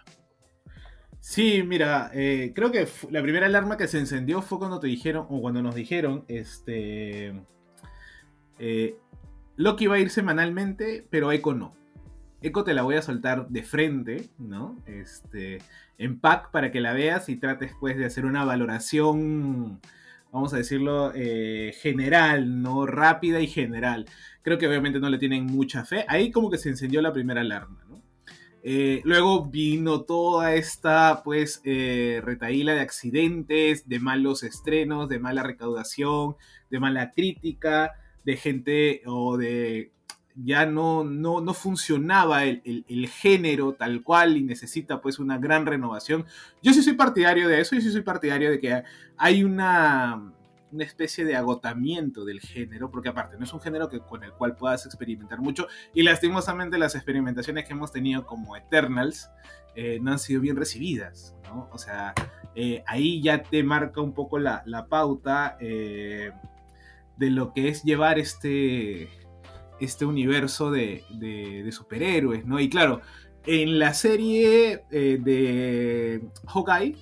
[1.19, 5.27] Sí, mira, eh, creo que la primera alarma que se encendió fue cuando te dijeron,
[5.29, 7.33] o cuando nos dijeron, este...
[8.57, 8.95] Eh,
[9.61, 11.75] Loki va a ir semanalmente, pero Echo no.
[12.41, 14.81] Echo te la voy a soltar de frente, ¿no?
[14.87, 15.59] Este,
[15.99, 19.79] en pack para que la veas y trates pues de hacer una valoración,
[20.31, 22.87] vamos a decirlo, eh, general, ¿no?
[22.87, 24.07] Rápida y general.
[24.41, 26.05] Creo que obviamente no le tienen mucha fe.
[26.07, 28.01] Ahí como que se encendió la primera alarma, ¿no?
[28.63, 35.43] Eh, luego vino toda esta, pues, eh, retaíla de accidentes, de malos estrenos, de mala
[35.43, 36.35] recaudación,
[36.71, 37.91] de mala crítica,
[38.23, 39.91] de gente o de
[40.35, 46.25] ya no, no, no funcionaba el, género tal cual y necesita pues una gran renovación.
[46.61, 48.83] Yo sí soy partidario de eso, yo sí soy partidario de que
[49.17, 50.33] hay una,
[50.71, 54.31] una especie de agotamiento del género, porque aparte no es un género que, con el
[54.31, 59.29] cual puedas experimentar mucho y lastimosamente las experimentaciones que hemos tenido como Eternals
[59.75, 61.69] eh, no han sido bien recibidas, ¿no?
[61.71, 62.13] O sea,
[62.55, 66.31] eh, ahí ya te marca un poco la, pauta eh,
[67.21, 69.07] de lo que es llevar este
[69.79, 72.59] este universo de, superhéroes, ¿no?
[72.59, 73.01] Y claro,
[73.45, 76.97] en la serie eh, de Hawkeye,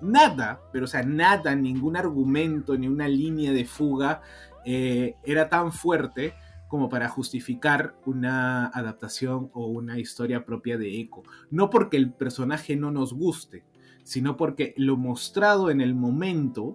[0.00, 4.22] nada, pero o sea, nada, ningún argumento, ni una línea de fuga
[4.64, 6.34] eh, era tan fuerte
[6.68, 11.22] como para justificar una adaptación o una historia propia de Echo.
[11.50, 13.64] No porque el personaje no nos guste,
[14.02, 16.74] sino porque lo mostrado en el momento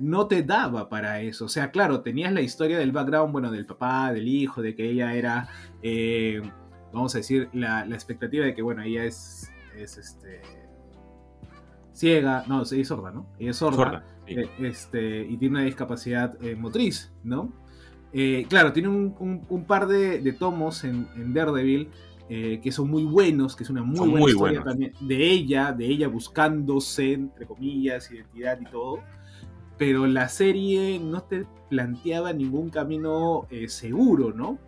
[0.00, 1.44] no te daba para eso.
[1.44, 4.90] O sea, claro, tenías la historia del background, bueno, del papá, del hijo, de que
[4.90, 5.48] ella era,
[5.82, 6.40] eh,
[6.92, 10.40] vamos a decir, la, expectativa de que, bueno, ella es, es este,
[11.92, 13.26] ciega, no, es sorda, ¿no?
[13.38, 17.52] Ella es sorda, eh, este, y tiene una discapacidad eh, motriz, ¿no?
[18.48, 21.90] claro, tiene un, par de, tomos en, Daredevil
[22.28, 26.08] que son muy buenos, que es una muy buena historia también de ella, de ella
[26.08, 28.98] buscándose, entre comillas, identidad y todo
[29.80, 34.58] pero la serie no te planteaba ningún camino eh, seguro, ¿no?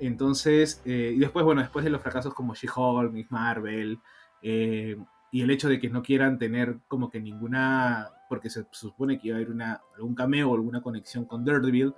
[0.00, 3.98] Entonces, eh, y después, bueno, después de los fracasos como She-Hulk, Miss Marvel,
[4.40, 4.96] eh,
[5.30, 9.28] y el hecho de que no quieran tener como que ninguna, porque se supone que
[9.28, 11.92] iba a haber una, algún cameo o alguna conexión con Daredevil,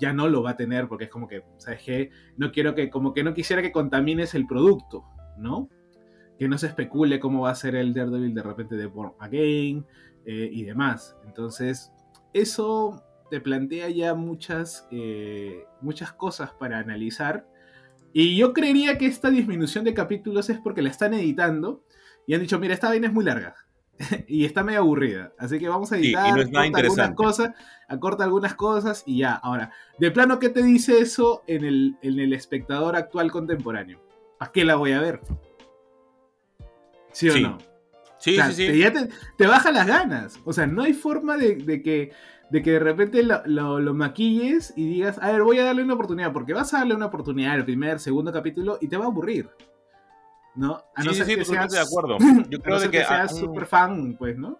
[0.00, 2.10] ya no lo va a tener porque es como que, ¿sabes qué?
[2.36, 5.04] No quiero que, como que no quisiera que contamines el producto,
[5.38, 5.68] ¿no?
[6.38, 9.84] Que no se especule cómo va a ser el Daredevil de repente de Born Again,
[10.24, 11.16] eh, y demás.
[11.26, 11.92] Entonces,
[12.32, 17.48] eso te plantea ya muchas, eh, muchas cosas para analizar.
[18.12, 21.82] Y yo creería que esta disminución de capítulos es porque la están editando
[22.26, 23.56] y han dicho, mira, esta vaina es muy larga
[24.28, 25.32] y está medio aburrida.
[25.38, 27.50] Así que vamos a editar, algunas cosas,
[27.88, 29.34] acorta algunas cosas y ya.
[29.34, 34.00] Ahora, de plano, ¿qué te dice eso en el, en el espectador actual contemporáneo?
[34.38, 35.20] ¿A qué la voy a ver?
[37.12, 37.58] ¿Sí o no?
[38.18, 38.66] Sí, sí, sí.
[38.66, 40.38] Te, te, baja las ganas.
[40.44, 42.12] O sea, no hay forma de, que,
[42.50, 46.32] de que de repente lo, maquilles y digas, a ver, voy a darle una oportunidad,
[46.32, 49.50] porque vas a darle una oportunidad al primer, segundo capítulo y te va a aburrir.
[50.54, 50.82] ¿No?
[50.94, 52.18] A no ser que seas, de acuerdo.
[52.48, 54.56] Yo creo que, que seas súper fan, pues, ¿no?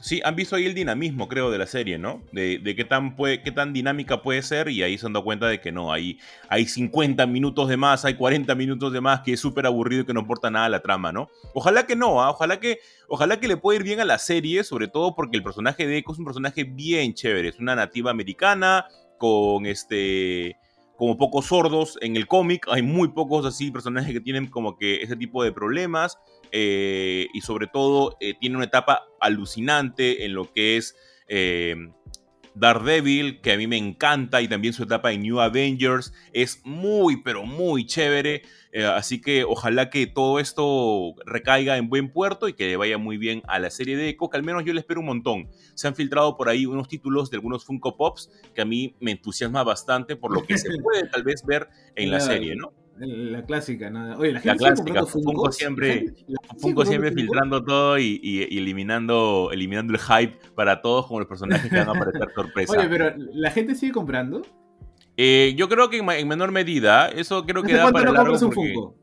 [0.00, 2.22] Sí, han visto ahí el dinamismo, creo, de la serie, ¿no?
[2.30, 5.60] De, qué, tan qué tan dinámica puede ser y ahí se han dado cuenta de
[5.60, 9.40] que no, hay, hay 50 minutos de más, hay 40 minutos de más que es
[9.40, 11.30] súper aburrido y que no aporta nada a la trama, ¿no?
[11.54, 12.30] Ojalá que no, ¿ah?
[12.30, 12.78] ojalá, que,
[13.08, 15.96] ojalá que le pueda ir bien a la serie, sobre todo porque el personaje de
[15.96, 18.86] Echo es un personaje bien chévere, es una nativa americana
[19.18, 20.56] con este
[20.96, 25.02] como pocos sordos en el cómic, hay muy pocos así personajes que tienen como que
[25.02, 26.18] ese tipo de problemas
[26.52, 30.96] eh, y sobre todo eh, tiene una etapa alucinante en lo que es
[31.28, 31.76] eh,
[32.54, 37.22] Daredevil, que a mí me encanta, y también su etapa en New Avengers es muy,
[37.22, 38.42] pero muy chévere.
[38.94, 43.18] así que ojalá que todo esto recaiga en buen puerto y que le vaya muy
[43.18, 45.50] bien a la serie de Echo, que al menos yo le espero un montón.
[45.74, 49.10] Se han filtrado por ahí unos títulos de algunos Funko Pops que a mí me
[49.10, 52.85] entusiasma bastante por lo que se puede tal vez ver en la serie, ¿no?
[52.98, 54.16] La clásica, ¿no?
[54.18, 56.14] Oye, la, gente la clásica, Funko siempre,
[56.58, 61.76] Funko siempre filtrando todo y, eliminando, eliminando el hype para todos como los personajes que
[61.78, 62.72] van a aparecer sorpresa.
[62.78, 64.42] Oye, pero ¿la gente sigue comprando?
[65.16, 68.52] Eh, yo creo que en menor medida, eso creo que da para no compras un
[68.52, 68.94] Funko?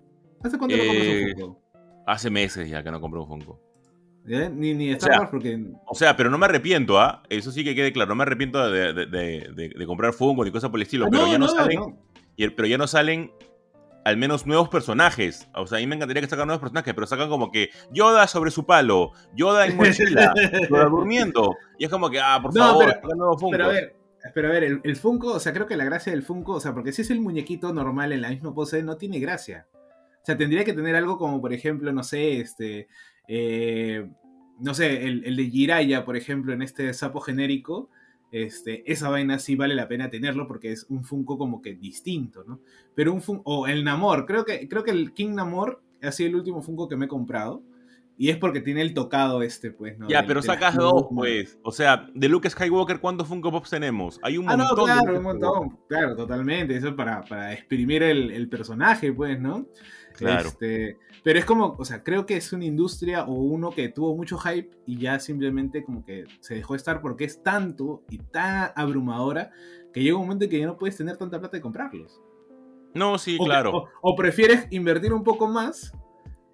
[0.43, 1.61] ¿Hace cuánto no compras un Eh, Funko?
[2.07, 3.59] Hace meses ya que no compro un Funko.
[4.27, 4.49] ¿Eh?
[4.53, 5.63] Ni, ni Star sea, Wars porque...
[5.85, 7.21] O sea, pero no me arrepiento, ¿ah?
[7.29, 8.09] Eso sí que quede claro.
[8.09, 11.05] No me arrepiento de, de- de- de- de comprar Funko ni cosas por el estilo.
[11.05, 11.97] Ah, pero, ya no, salen, no.
[12.37, 13.31] y- pero ya no salen
[14.05, 15.47] al menos nuevos personajes.
[15.55, 18.27] O sea, a mí me encantaría que sacan nuevos personajes, pero sacan como que Yoda
[18.27, 20.33] sobre su palo, Yoda en mochila,
[20.69, 21.55] Yoda durmiendo.
[21.79, 23.57] Y es como que, ah, por No, favor, pero- sacan nuevos Funkos.
[23.57, 23.95] Pero a ver,
[24.33, 26.59] pero a ver, el, el Funko, o sea, creo que la gracia del Funko, o
[26.59, 29.67] sea, porque si es el muñequito normal en la misma pose, no tiene gracia.
[30.21, 32.87] O sea, tendría que tener algo como, por ejemplo, no sé, este.
[33.27, 34.07] eh,
[34.59, 37.89] no sé, el, el de Jiraiya, por ejemplo, en este sapo genérico.
[38.33, 42.43] Este, esa vaina sí vale la pena tenerlo porque es un Funko como que distinto,
[42.47, 42.59] ¿no?
[42.95, 43.43] Pero un Funko.
[43.45, 46.89] O el Namor, creo que, creo que el King Namor ha sido el último Funko
[46.89, 47.61] que me he comprado.
[48.15, 50.07] Y es porque tiene el tocado este, pues, ¿no?
[50.07, 51.57] Ya, Del- pero de sacas dos, pues.
[51.63, 54.19] O sea, de Luke Skywalker, ¿cuántos Funko Pops tenemos?
[54.23, 54.77] Hay un Ah, montón.
[54.77, 55.77] no, de claro, Luke un montón.
[55.87, 56.75] Claro, totalmente.
[56.75, 59.65] Eso es para, para exprimir el, el personaje, pues, ¿no?
[60.13, 60.49] Claro.
[60.49, 64.15] Este, pero es como, o sea, creo que es una industria o uno que tuvo
[64.15, 68.17] mucho hype y ya simplemente como que se dejó de estar porque es tanto y
[68.19, 69.51] tan abrumadora
[69.93, 72.21] que llega un momento en que ya no puedes tener tanta plata de comprarlos.
[72.93, 73.71] No, sí, O que- claro.
[73.75, 75.91] o, o prefieres invertir un poco más,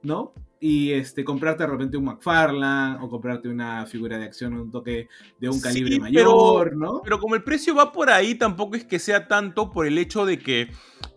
[0.04, 0.34] ¿no?
[0.62, 5.08] Y este, comprarte de repente un McFarlane o comprarte una figura de acción, un toque
[5.40, 7.02] de un Sí, calibre pero- mayor, ¿no?
[7.02, 10.26] Pero como el precio va por ahí, tampoco es que sea tanto por el hecho
[10.26, 10.68] de que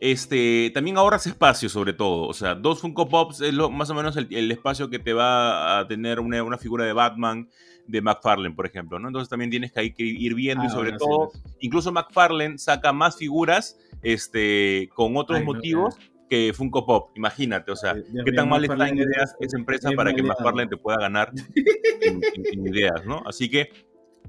[0.01, 2.29] este, también ahorras espacio, sobre todo.
[2.29, 5.13] O sea, dos Funko Pops es lo, más o menos el, el espacio que te
[5.13, 7.49] va a tener una, una figura de Batman
[7.89, 9.01] de McFarlane, por ejemplo.
[9.01, 9.09] ¿no?
[9.09, 11.41] Entonces también tienes que ir viendo y Ah, sobre bueno, todo, sí.
[11.61, 15.97] incluso McFarlane saca más figuras este, con otros Ay, no, motivos
[16.33, 17.11] que Funko Pop.
[17.15, 20.15] Imagínate, o sea, Dios qué tan mal está en ideas es- esa empresa es para
[20.15, 20.39] que maleado.
[20.41, 21.31] McFarlane te pueda ganar
[22.01, 23.23] en, en- en ideas, ¿no?
[23.27, 23.69] Así que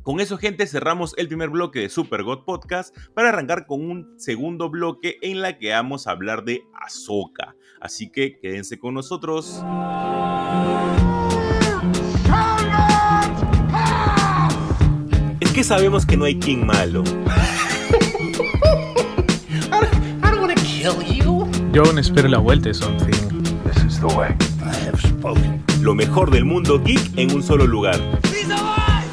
[0.02, 4.20] con eso, gente, cerramos el primer bloque de Super God Podcast para arrancar con un
[4.20, 7.56] segundo bloque en la que vamos a hablar de Ahsoka.
[7.80, 9.64] Así que quédense con nosotros.
[15.40, 17.04] Es que sabemos que no hay King malo.
[21.74, 23.42] Yo aún espero la vuelta de Something.
[23.64, 24.30] This is the way.
[24.62, 25.64] I have spoken.
[25.82, 27.96] Lo mejor del mundo geek en un solo lugar.
[28.26, 29.08] He's alive!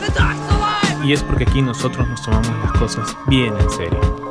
[0.00, 1.06] The alive!
[1.06, 4.25] Y es porque aquí nosotros nos tomamos las cosas bien en serio.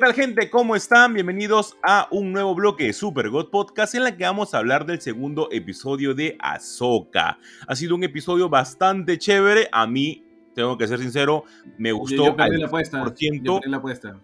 [0.00, 0.48] Tal gente?
[0.48, 1.12] ¿Cómo están?
[1.12, 4.86] Bienvenidos a un nuevo bloque de Super God Podcast en la que vamos a hablar
[4.86, 7.38] del segundo episodio de Ahsoka.
[7.68, 9.68] Ha sido un episodio bastante chévere.
[9.70, 11.44] A mí, tengo que ser sincero,
[11.76, 13.04] me gustó Yo, yo al la apuesta.
[13.04, 13.42] 100%.
[13.42, 14.18] Yo perdí la apuesta.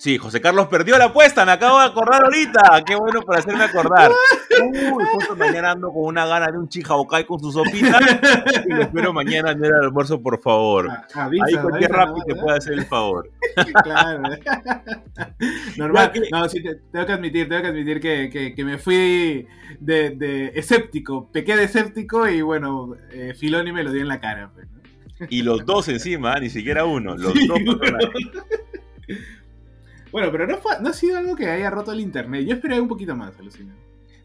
[0.00, 2.82] Sí, José Carlos perdió la apuesta, me acabo de acordar ahorita.
[2.86, 4.10] Qué bueno por hacerme acordar.
[4.62, 7.98] Uy, justo mañana ando con una gana de un chijaokai con su sopita.
[8.66, 10.88] Y lo espero mañana en el almuerzo, por favor.
[10.90, 12.14] Ah, avisa, Ahí cualquier ¿no?
[12.26, 13.30] te puede hacer el favor.
[13.84, 14.22] Claro.
[15.76, 16.12] Normal.
[16.32, 19.46] No, sí, te- tengo que admitir, tengo que admitir que, que- que me fui
[19.80, 21.30] de, de escéptico.
[21.30, 24.50] Pequé de escéptico y bueno, eh, Filoni me lo dio en la cara.
[24.54, 24.66] pues.
[25.28, 27.14] Y los dos encima, ni siquiera uno.
[27.18, 27.98] Los Sí, dos bueno.
[30.12, 32.44] Bueno, pero no, fue- no ha sido algo que haya roto el internet.
[32.46, 33.74] Yo esperé un poquito más, alucina.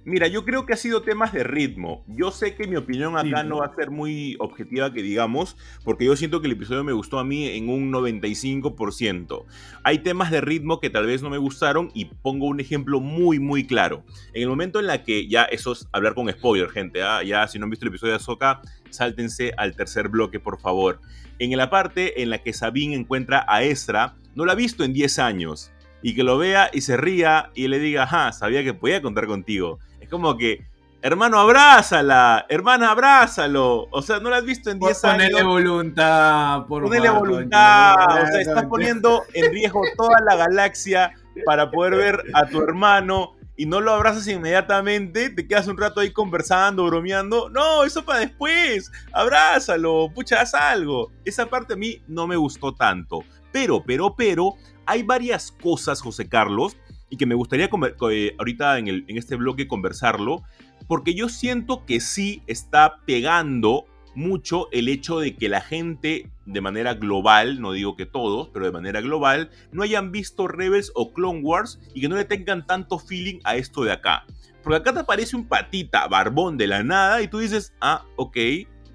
[0.08, 2.04] Mira, yo creo que ha sido temas de ritmo.
[2.08, 3.48] Yo sé que mi opinión acá Sí.
[3.50, 6.91] no va a ser muy objetiva, que digamos, porque yo siento que el episodio me
[6.93, 9.45] gustó a mí en un 95%.
[9.84, 13.39] Hay temas de ritmo que tal vez no me gustaron y pongo un ejemplo muy,
[13.39, 14.04] muy claro.
[14.34, 17.24] En el momento en la que, ya eso es hablar con spoiler, gente, ¿ah?
[17.24, 21.00] ya si no han visto el episodio de Ahsoka, sáltense al tercer bloque, por favor.
[21.39, 24.93] En la parte en la que Sabine encuentra a Ezra, no la ha visto en
[24.93, 25.71] 10 años.
[26.01, 29.25] Y que lo vea y se ría y le diga, ajá, sabía que podía contar
[29.27, 29.79] contigo.
[29.99, 30.65] Es como que,
[31.01, 33.88] hermano, abrázala, hermana, abrázalo.
[33.91, 35.43] O sea, no la has visto en 10 Ponele años.
[35.43, 37.95] voluntad, por Ponele voluntad.
[38.23, 41.13] O sea, estás poniendo en riesgo toda la galaxia
[41.45, 46.01] para poder ver a tu hermano y no lo abrazas inmediatamente, te quedas un rato
[46.01, 47.49] ahí conversando, bromeando.
[47.49, 48.91] No, eso para después.
[49.13, 51.12] Abrázalo, pucha, haz algo.
[51.23, 53.23] Esa parte a mí no me gustó tanto.
[53.53, 54.55] Pero, pero, pero,
[54.86, 56.78] hay varias cosas, José Carlos,
[57.10, 57.69] y que me gustaría
[58.12, 60.43] eh, ahorita en, en este bloque conversarlo,
[60.88, 66.62] porque yo siento que sí está pegando mucho el hecho de que la gente de
[66.62, 71.14] manera global, no digo que todos, pero de manera global, no hayan visto Rebels o
[71.14, 74.26] Clone Wars y que no le tengan tanto feeling a esto de acá.
[74.64, 78.38] Porque acá te aparece un patita barbón de la nada y tú dices, ah, ok,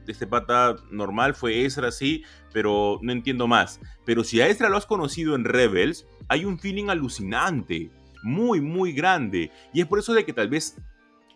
[0.06, 3.80] este pata normal fue Ezra, sí, pero no entiendo más.
[4.04, 7.90] Pero si a Ezra lo has conocido en Rebels, hay un feeling alucinante,
[8.22, 9.50] muy, muy grande.
[9.72, 10.76] Y es por eso de que tal vez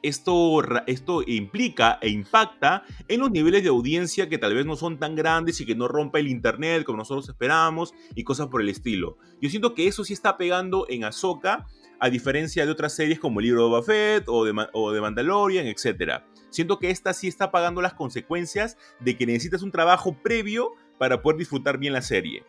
[0.05, 4.99] esto, esto implica e impacta en los niveles de audiencia que tal vez no son
[4.99, 8.69] tan grandes y que no rompa el internet como nosotros esperábamos y cosas por el
[8.69, 9.17] estilo.
[9.41, 11.67] Yo siento que eso sí está pegando en Ahsoka,
[12.01, 15.01] a diferencia de otras series como el libro de Boba Fett o de, o de
[15.01, 16.23] Mandalorian, etc.
[16.55, 21.21] Siento que esta sí está pagando las consecuencias de que necesitas un trabajo previo para
[21.21, 22.45] poder disfrutar bien la serie.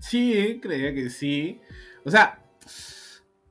[0.00, 1.60] Sí, creía que sí.
[2.04, 2.42] O sea,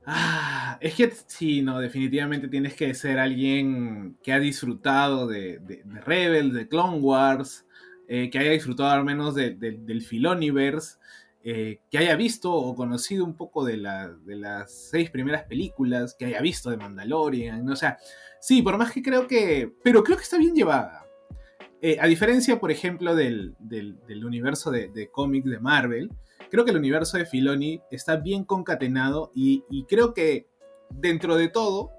[0.04, 5.82] ah, es que sí, no, definitivamente tienes que ser alguien que ha disfrutado de, de,
[5.84, 7.64] de Rebels, de Clone Wars,
[8.06, 10.98] eh, que haya disfrutado al menos de- de- del Filoniverse,
[11.44, 16.24] eh, que haya visto o conocido un poco de, de las seis primeras películas, que
[16.24, 17.98] haya visto de Mandalorian, o sea,
[18.40, 21.06] sí, por más que creo que, pero creo que está bien llevada.
[21.82, 26.10] Eh, a diferencia, por ejemplo, del, del- universo de, cómics de Marvel,
[26.50, 30.46] creo que el universo de Filoni está bien concatenado y, y creo que
[30.88, 31.90] dentro de todo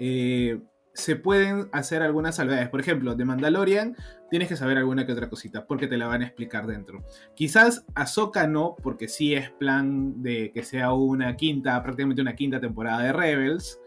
[0.00, 0.60] eh,
[0.94, 2.68] se pueden hacer algunas salvedades.
[2.68, 3.96] Por ejemplo, de Mandalorian
[4.30, 7.04] tienes que saber alguna que otra cosita porque te la van a explicar dentro.
[7.34, 12.60] Quizás Ahsoka no, porque sí es plan de que sea una quinta, prácticamente una quinta
[12.60, 13.80] temporada de Rebels,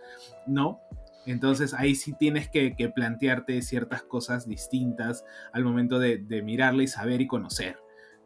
[0.47, 0.79] ¿no?
[1.25, 6.87] Entonces ahí sí tienes que, plantearte ciertas cosas distintas al momento de, de mirarla y
[6.87, 7.77] saber y conocer,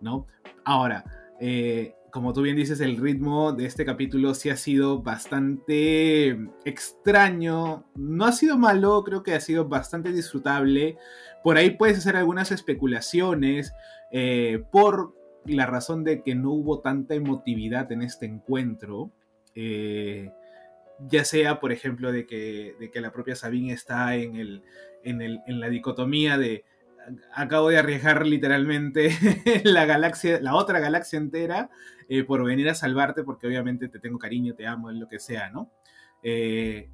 [0.01, 0.27] ¿no?
[0.65, 1.05] Ahora,
[1.39, 7.86] eh, como tú bien dices, el ritmo de este capítulo sí ha sido bastante extraño.
[7.95, 10.97] No ha sido malo, creo que ha sido bastante disfrutable.
[11.43, 13.74] Por ahí puedes hacer algunas especulaciones
[14.12, 19.12] eh, por la razón de que no hubo tanta emotividad en este encuentro.
[19.55, 20.32] Eh,
[21.07, 24.64] ya sea, por ejemplo, de que, de que la propia Sabine está en, el,
[25.03, 26.66] en, el, en la dicotomía de
[27.34, 29.12] acabo de arriesgar literalmente
[29.64, 31.70] la galaxia, la otra galaxia entera
[32.07, 35.49] eh, por venir a salvarte porque obviamente te tengo cariño, te amo, lo que sea,
[35.49, 35.72] ¿no?
[36.24, 36.89] Eh,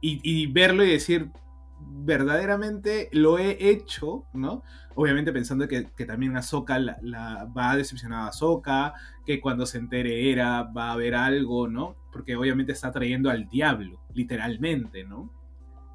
[0.00, 1.30] y, y, verlo y decir,
[1.80, 4.62] verdaderamente lo he hecho, ¿no?
[4.94, 8.94] Obviamente pensando que, que también Ahsoka la, la, va a decepcionar a Ahsoka,
[9.24, 11.96] que cuando se entere Era va a haber algo, ¿no?
[12.12, 15.32] Porque obviamente está trayendo al diablo, literalmente, ¿no?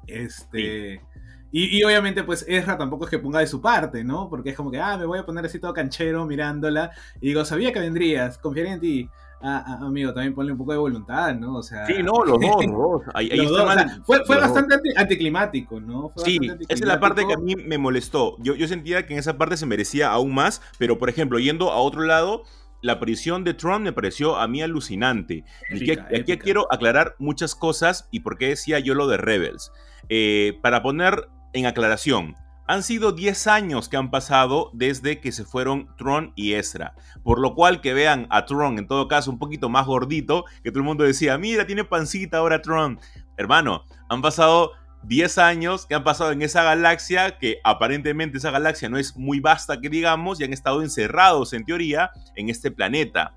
[0.06, 1.00] Este...
[1.00, 1.21] Sí.
[1.52, 4.30] Y, y, obviamente, pues Ezra tampoco es que ponga de su parte, ¿no?
[4.30, 6.90] Porque es como que, ah, me voy a poner así todo canchero mirándola.
[7.20, 9.10] Y digo, sabía que vendrías, confiaría en ti.
[9.44, 11.56] Ah, ah, amigo, también ponle un poco de voluntad, ¿no?
[11.56, 11.84] O sea.
[11.84, 13.02] Sí, no, los dos, los dos.
[13.12, 16.10] Ahí, los está dos, mal, o sea, fue, bastante anti, anticlimático, ¿no?
[16.10, 18.36] Fue sí, esa es la parte que a mí me molestó.
[18.38, 21.70] Yo, yo sentía que en esa parte se merecía aún más, pero por ejemplo, yendo
[21.70, 22.44] a otro lado,
[22.82, 25.44] la aparición de Trump me pareció a mí alucinante.
[25.68, 29.16] Épica, y aquí, aquí quiero aclarar muchas cosas y por qué decía yo lo de
[29.16, 29.72] Rebels.
[30.08, 32.36] Eh, para poner en aclaración,
[32.66, 36.94] han sido 10 años que han pasado desde que se fueron Tron y Ezra.
[37.22, 40.70] Por lo cual que vean a Tron, en todo caso, un poquito más gordito, que
[40.70, 43.00] todo el mundo decía, mira, tiene pancita ahora Tron.
[43.36, 44.72] Hermano, han pasado
[45.02, 49.40] 10 años que han pasado en esa galaxia, que aparentemente esa galaxia no es muy
[49.40, 53.34] vasta que digamos, y han estado encerrados en teoría en este planeta.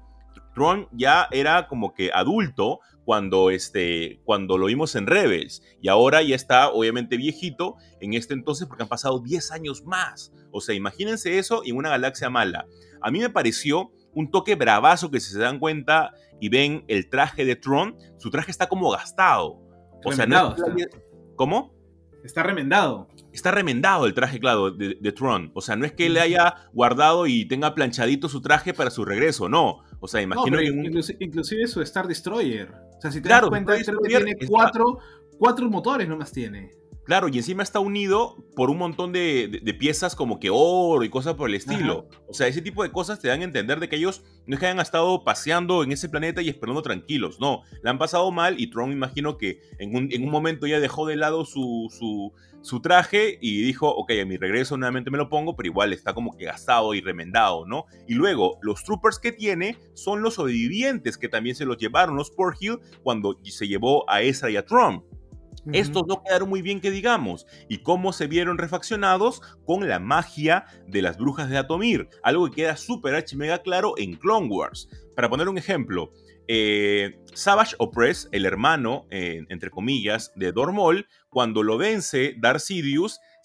[0.54, 5.62] Tron ya era como que adulto cuando, este, cuando lo vimos en Rebels.
[5.82, 10.34] Y ahora ya está, obviamente, viejito en este entonces porque han pasado 10 años más.
[10.52, 12.66] O sea, imagínense eso en una galaxia mala.
[13.02, 17.10] A mí me pareció un toque bravazo que si se dan cuenta y ven el
[17.10, 19.62] traje de Tron, su traje está como gastado.
[20.04, 20.88] O remendado, sea, no es...
[21.36, 21.74] ¿Cómo?
[22.24, 23.08] Está remendado.
[23.32, 25.52] Está remendado el traje, claro, de, de, Tron.
[25.54, 29.06] O sea, no es que le haya guardado y tenga planchadito su traje para su
[29.06, 29.84] regreso, no.
[30.06, 30.72] O sea, imagino no, que...
[30.72, 30.86] Un...
[30.86, 32.72] Inclusive, inclusive, su Star Destroyer.
[32.98, 34.48] O sea, si te claro, das cuenta, creo que tiene está...
[34.48, 35.00] cuatro,
[35.38, 36.72] cuatro motores nomás tiene.
[37.06, 41.04] Claro, y encima está unido por un montón de, de, de piezas como que oro
[41.04, 42.08] y cosas por el estilo.
[42.10, 42.22] Ajá.
[42.28, 44.60] O sea, ese tipo de cosas te dan a entender de que ellos no es
[44.60, 47.40] que hayan estado paseando en ese planeta y esperando tranquilos.
[47.40, 50.80] No, la han pasado mal y Tron imagino que en un, en un momento ya
[50.80, 52.34] dejó de lado su, su,
[52.66, 56.14] su, traje y dijo, ok, a mi regreso nuevamente me lo pongo, pero igual está
[56.14, 57.86] como que gastado y remendado, ¿no?
[58.08, 62.32] Y luego, los troopers que tiene son los sobrevivientes que también se los llevaron los
[62.32, 64.96] Port Hill cuando se llevó a Ezra y a Tron.
[64.96, 65.76] Uh -huh.
[65.76, 70.66] Estos no quedaron muy bien que digamos, y cómo se vieron refaccionados con la magia
[70.88, 74.90] de las brujas de Atomir, algo que queda súper archi mega claro en Clone Wars.
[75.16, 76.12] Para poner un ejemplo,
[76.48, 82.64] eh, Savage Opress, el hermano, entre comillas, de Dormol, cuando lo vence Darth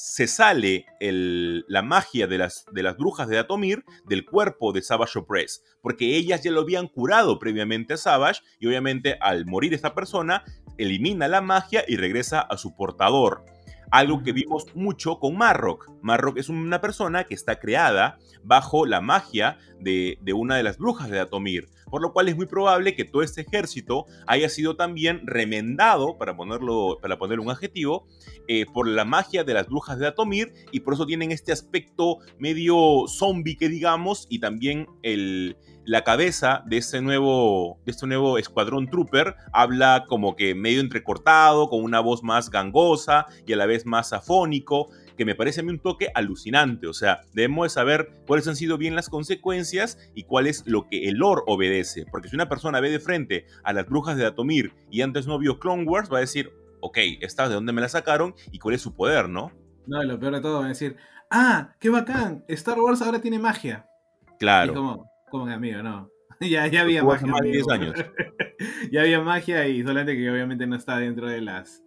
[0.02, 4.80] se sale el, la magia de las, de las brujas de Atomir del cuerpo de
[4.80, 9.74] Savage Opress, porque ellas ya lo habían curado previamente a Savage, y obviamente al morir
[9.74, 10.44] esta persona,
[10.78, 13.44] elimina la magia y regresa a su portador.
[13.90, 15.90] Algo que vimos mucho con Marrock.
[16.02, 21.10] Marrock es una persona que está creada bajo la magia de, una de las brujas
[21.10, 25.22] de Datomir, por lo cual es muy probable que todo este ejército haya sido también
[25.26, 28.06] remendado, para, ponerlo, para ponerle un adjetivo,
[28.46, 32.18] eh, por la magia de las brujas de Datomir y por eso tienen este aspecto
[32.38, 35.56] medio zombie que digamos y también el,
[35.90, 41.68] la cabeza de este nuevo, de este nuevo escuadrón trooper habla como que medio entrecortado,
[41.68, 45.64] con una voz más gangosa y a la vez más afónico, que me parece a
[45.64, 46.86] mí un toque alucinante.
[46.86, 50.86] O sea, debemos de saber cuáles han sido bien las consecuencias y cuál es lo
[50.86, 52.06] que el lore obedece.
[52.08, 55.40] Porque si una persona ve de frente a las brujas de Datomir y antes no
[55.40, 58.76] vio Clone Wars, va a decir, ok, esta de dónde me la sacaron y cuál
[58.76, 59.50] es su poder, ¿no?
[59.88, 60.94] No, y lo peor de todo va a decir,
[61.32, 63.86] ah, qué bacán, Star Wars ahora tiene magia.
[64.34, 64.72] Y Claro.
[64.72, 66.10] como, como que amigo, no.
[66.40, 67.26] ya, ya había magia.
[67.28, 67.92] más de 10 amigo.
[67.92, 68.06] años.
[68.92, 71.82] ya había magia y solamente que obviamente no está dentro de las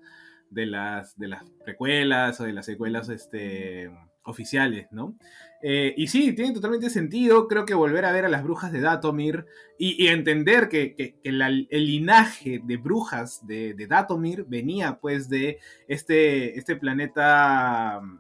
[0.50, 3.90] de las de las precuelas o de las secuelas este
[4.26, 5.18] oficiales, ¿no?
[5.62, 8.80] Eh, y sí, tiene totalmente sentido, creo que volver a ver a las brujas de
[8.80, 9.46] Datomir
[9.78, 15.00] y, y entender que, que- que la- el linaje de brujas de, de Datomir venía
[15.02, 18.20] pues de este, este planeta mm,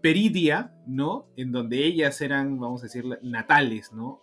[0.00, 1.28] Peridia, ¿no?
[1.36, 4.20] En donde ellas eran, vamos a decir, natales, ¿no?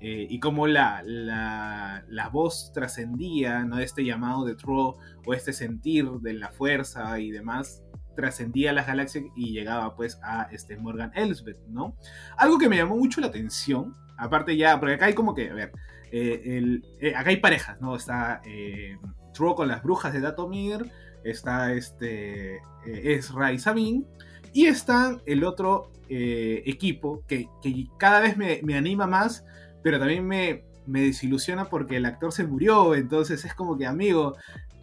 [0.00, 3.78] Eh, y cómo la, la, la voz trascendía, ¿no?
[3.80, 7.82] Este llamado de Tro o este sentir de la fuerza y demás
[8.14, 11.96] trascendía las galaxias y llegaba pues a este Morgan Elsbeth, ¿no?
[12.36, 15.54] Algo que me llamó mucho la atención, aparte ya, porque acá hay como que, a
[15.54, 15.72] ver,
[16.10, 17.94] eh, el- eh, acá hay parejas, ¿no?
[17.96, 18.96] Está eh,
[19.34, 20.90] Tro con las brujas de Datomir,
[21.24, 24.04] está este Ezra y Sabine,
[24.52, 29.44] y está el otro equipo que, que cada vez me, me anima más,
[29.82, 34.36] pero también me, me desilusiona porque el actor se murió, entonces es como que, amigo,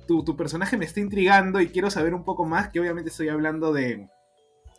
[0.08, 3.30] tu, tu personaje me está intrigando y quiero saber un poco más, que obviamente estoy
[3.30, 4.08] hablando de,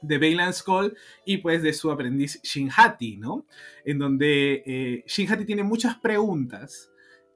[0.03, 3.47] de Baylan Skull y pues de su aprendiz Shinhati, ¿no?
[3.85, 6.91] En donde eh, Shinhati tiene muchas preguntas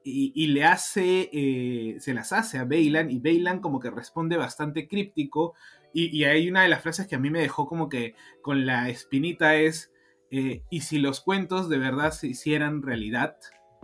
[0.04, 4.36] y, y le hace, eh, se las hace a Baylan y Baylan como que responde
[4.36, 5.54] bastante críptico
[5.92, 8.66] y, y hay una de las frases que a mí me dejó como que con
[8.66, 9.92] la espinita es,
[10.30, 13.36] eh, ¿y si los cuentos de verdad se hicieran realidad?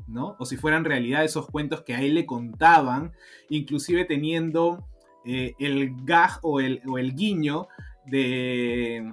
[0.06, 0.36] ¿no?
[0.38, 3.12] O si fueran realidad esos cuentos que a él le contaban,
[3.48, 4.86] inclusive teniendo
[5.24, 7.66] eh, el gag o el, o el guiño
[8.06, 9.12] de,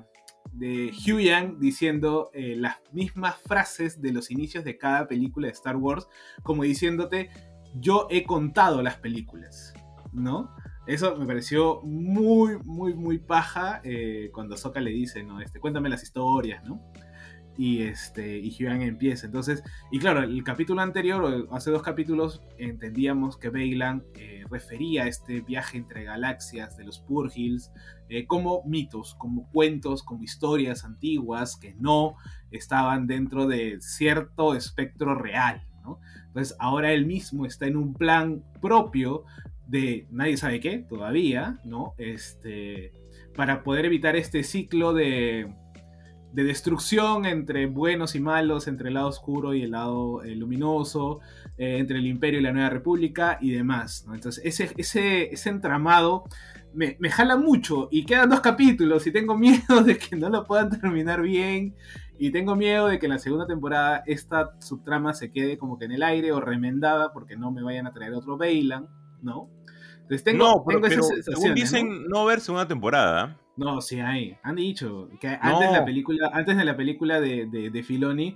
[0.52, 5.78] de Yang diciendo eh, las mismas frases de los inicios de cada película de Star
[5.78, 6.08] Wars,
[6.44, 7.32] como diciéndote,
[7.80, 9.74] yo he contado las películas,
[10.12, 10.56] ¿no?
[10.86, 13.82] Eso me pareció muy, muy, muy paja
[14.34, 15.40] cuando Sokka le dice, ¿no?
[15.40, 16.82] Este, cuéntame las historias, ¿no?
[17.58, 19.28] Y, este, y Hyun empieza.
[19.28, 25.08] Entonces, y claro, el capítulo anterior, hace dos capítulos, entendíamos que Bailan eh, refería a
[25.08, 27.72] este viaje entre galaxias de los Purgils
[28.10, 32.16] eh, como mitos, como cuentos, como historias antiguas que no
[32.52, 36.00] estaban dentro de cierto espectro real, ¿no?
[36.28, 39.26] Entonces, ahora él mismo está en un plan propio
[39.68, 41.94] de nadie sabe qué todavía, ¿no?
[41.98, 42.92] Este,
[43.36, 45.54] para poder evitar este ciclo de,
[46.34, 51.20] de destrucción entre buenos y malos, entre el lado oscuro y el lado eh, luminoso,
[51.58, 54.16] eh, entre el imperio y la nueva república y demás, ¿no?
[54.16, 56.24] Entonces, ese, ese, ese entramado
[56.74, 60.44] me, me jala mucho y quedan dos capítulos y tengo miedo de que no lo
[60.44, 61.76] puedan terminar bien
[62.18, 65.86] y tengo miedo de que en la segunda temporada esta subtrama se quede como que
[65.86, 68.88] en el aire o remendada porque no me vayan a traer otro Bailan,
[69.22, 69.52] ¿no?
[70.02, 72.20] Entonces tengo, no, pero, tengo pero esas según sensaciones, dicen, ¿no?
[72.20, 73.40] no ver segunda temporada.
[73.56, 74.38] No, sí hay.
[74.44, 75.74] Han dicho que antes, No.
[75.74, 78.36] la película, antes de la película de, de, de Filoni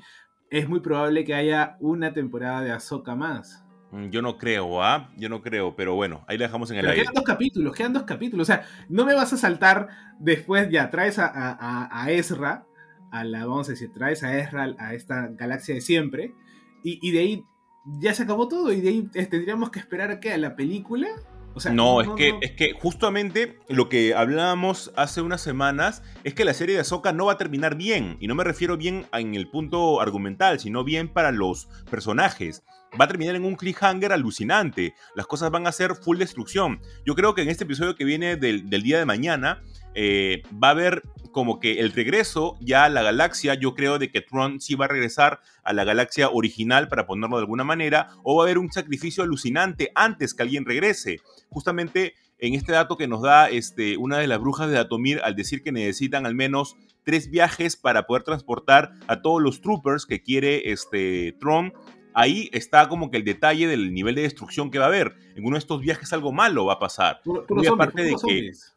[0.52, 3.66] es muy probable que haya una temporada de Ahsoka más.
[3.92, 5.10] Mm, Yo no creo, ¿ah?
[5.18, 7.04] Yo no creo, pero bueno, ahí la dejamos en el Pero aire.
[7.04, 8.48] quedan dos capítulos, quedan dos capítulos.
[8.48, 9.88] O sea, no me vas a saltar
[10.20, 12.66] después, ya traes a, a, a- Ezra,
[13.12, 16.34] a la, vamos a decir, traes a Ezra a esta galaxia de siempre,
[16.84, 17.44] y, y de ahí
[18.00, 20.56] ya se acabó todo, y de ahí eh, tendríamos que esperar a qué, a la
[20.56, 21.08] película.
[21.58, 22.40] O sea, No, es que, no.
[22.42, 27.12] es que justamente lo que hablábamos hace unas semanas es que la serie de Ahsoka
[27.14, 28.16] no va a terminar bien.
[28.20, 32.64] Y no me refiero bien en el punto argumental, sino bien para los personajes.
[33.00, 34.94] Va a terminar en un cliffhanger alucinante.
[35.16, 36.80] Las cosas van a ser full destrucción.
[37.06, 39.64] Yo creo que en este episodio que viene del, del día de mañana
[40.00, 43.56] eh, va a haber como que el regreso ya a la galaxia.
[43.56, 47.38] Yo creo de que Tron sí va a regresar a la galaxia original para ponerlo
[47.38, 48.10] de alguna manera.
[48.24, 51.20] O va a haber un sacrificio alucinante antes que alguien regrese
[51.50, 55.36] justamente en este dato que nos da este, una de las brujas de Datomir al
[55.36, 60.22] decir que necesitan al menos tres viajes para poder transportar a todos los troopers que
[60.22, 61.74] quiere este, Tron.
[62.14, 65.16] Ahí está como que el detalle del nivel de destrucción que va a haber.
[65.36, 67.22] En uno de estos viajes algo malo va a pasar.
[67.24, 68.77] Puro, puro muy zombies, aparte de que- zombies.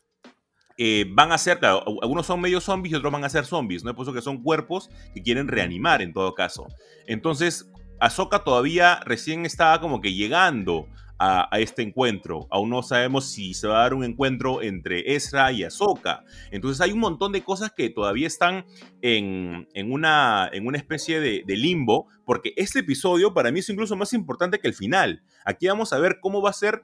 [0.83, 3.85] Eh, van a ser, claro, algunos son medio zombies y otros van a ser zombies,
[3.85, 3.95] ¿no?
[3.95, 6.69] Por eso que son cuerpos que quieren reanimar en todo caso.
[7.07, 7.71] Entonces,
[8.01, 12.49] Ahsoka todavía recién estaba como que llegando a, este encuentro.
[12.51, 16.25] Aún no sabemos si se va a dar un encuentro entre Ezra y Ahsoka.
[16.51, 18.65] Entonces hay un montón de cosas que todavía están
[19.03, 24.15] en, una, en una especie de, limbo, porque este episodio para mí es incluso más
[24.15, 25.23] importante que el final.
[25.45, 26.81] Aquí vamos a ver cómo va a ser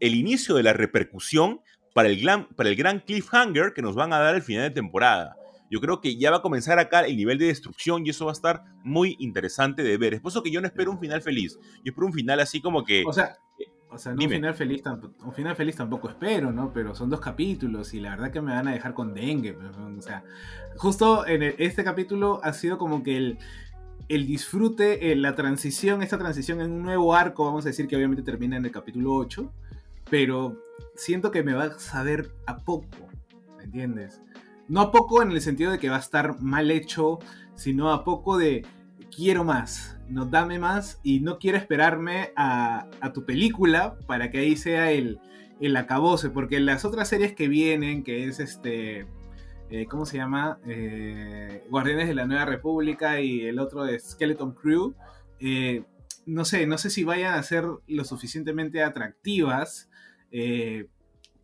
[0.00, 1.62] el inicio de la repercusión
[1.94, 4.70] para el, gran, para el gran cliffhanger que nos van a dar al final de
[4.70, 5.36] temporada.
[5.70, 8.32] Yo creo que ya va a comenzar acá el nivel de destrucción y eso va
[8.32, 10.14] a estar muy interesante de ver.
[10.14, 11.58] Es por eso que yo no espero un final feliz.
[11.84, 13.04] Yo espero un final así como que...
[13.06, 13.36] O sea,
[13.90, 14.82] o sea no un final, feliz
[15.24, 16.72] un final feliz tampoco espero, ¿no?
[16.72, 19.52] Pero son dos capítulos y la verdad que me van a dejar con dengue.
[19.52, 20.24] pues, O sea,
[20.76, 23.38] justo en el- este capítulo ha sido como que el,
[24.08, 27.96] el disfrute, eh, la transición, esta transición en un nuevo arco, vamos a decir que
[27.96, 29.52] obviamente termina en el capítulo 8,
[30.10, 30.62] pero
[30.94, 33.08] siento que me va a saber a poco,
[33.56, 34.20] ¿me entiendes?
[34.68, 37.18] No a poco en el sentido de que va a estar mal hecho,
[37.54, 38.66] sino a poco de
[39.14, 44.56] quiero más, no dame más y no quiero esperarme a, tu película para que ahí
[44.56, 45.18] sea el,
[45.60, 49.06] el acabose, porque las otras series que vienen, que es este,
[49.70, 50.58] eh, ¿cómo se llama?
[50.66, 54.94] Eh, Guardianes de la Nueva República y el otro de Skeleton Crew,
[55.40, 55.84] eh,
[56.26, 59.87] no sé, no sé si vayan a ser lo suficientemente atractivas
[60.32, 60.86] eh,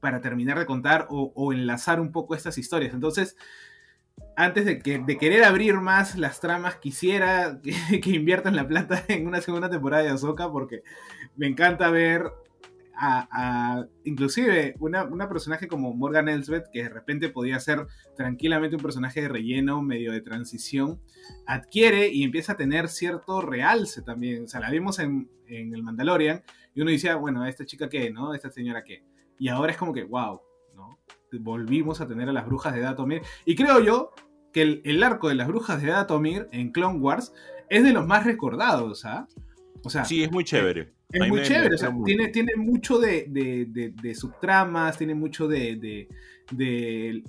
[0.00, 2.92] para terminar de contar o, enlazar un poco estas historias.
[2.92, 3.36] Entonces,
[4.36, 7.60] antes de, que, de querer abrir más las tramas, quisiera
[7.90, 10.82] que, que, inviertan la plata en una segunda temporada de Ahsoka porque
[11.36, 12.30] me encanta ver
[14.04, 17.86] inclusive una, una, personaje como Morgan Elsbeth, que de repente podía ser
[18.16, 21.00] tranquilamente un personaje de relleno, medio de transición,
[21.46, 24.44] adquiere y empieza a tener cierto realce también.
[24.44, 26.42] O sea, la vimos en, en el Mandalorian
[26.74, 28.10] y uno decía, bueno, ¿esta chica qué?
[28.10, 28.34] ¿No?
[28.34, 29.04] ¿Esta señora qué?
[29.38, 30.40] Y ahora es como que, wow,
[30.74, 30.98] ¿no?
[31.40, 33.22] Volvimos a tener a las brujas de Datomir.
[33.44, 34.12] Y creo yo
[34.52, 37.32] que el, el arco de las brujas de Datomir en Clone Wars
[37.68, 39.26] es de los más recordados, ¿ah?
[39.84, 40.94] O sea, sí, es muy chévere.
[41.14, 45.46] Es muy chévere, o sea, tiene, tiene mucho de, de, de, de, subtramas, tiene mucho
[45.46, 46.08] de,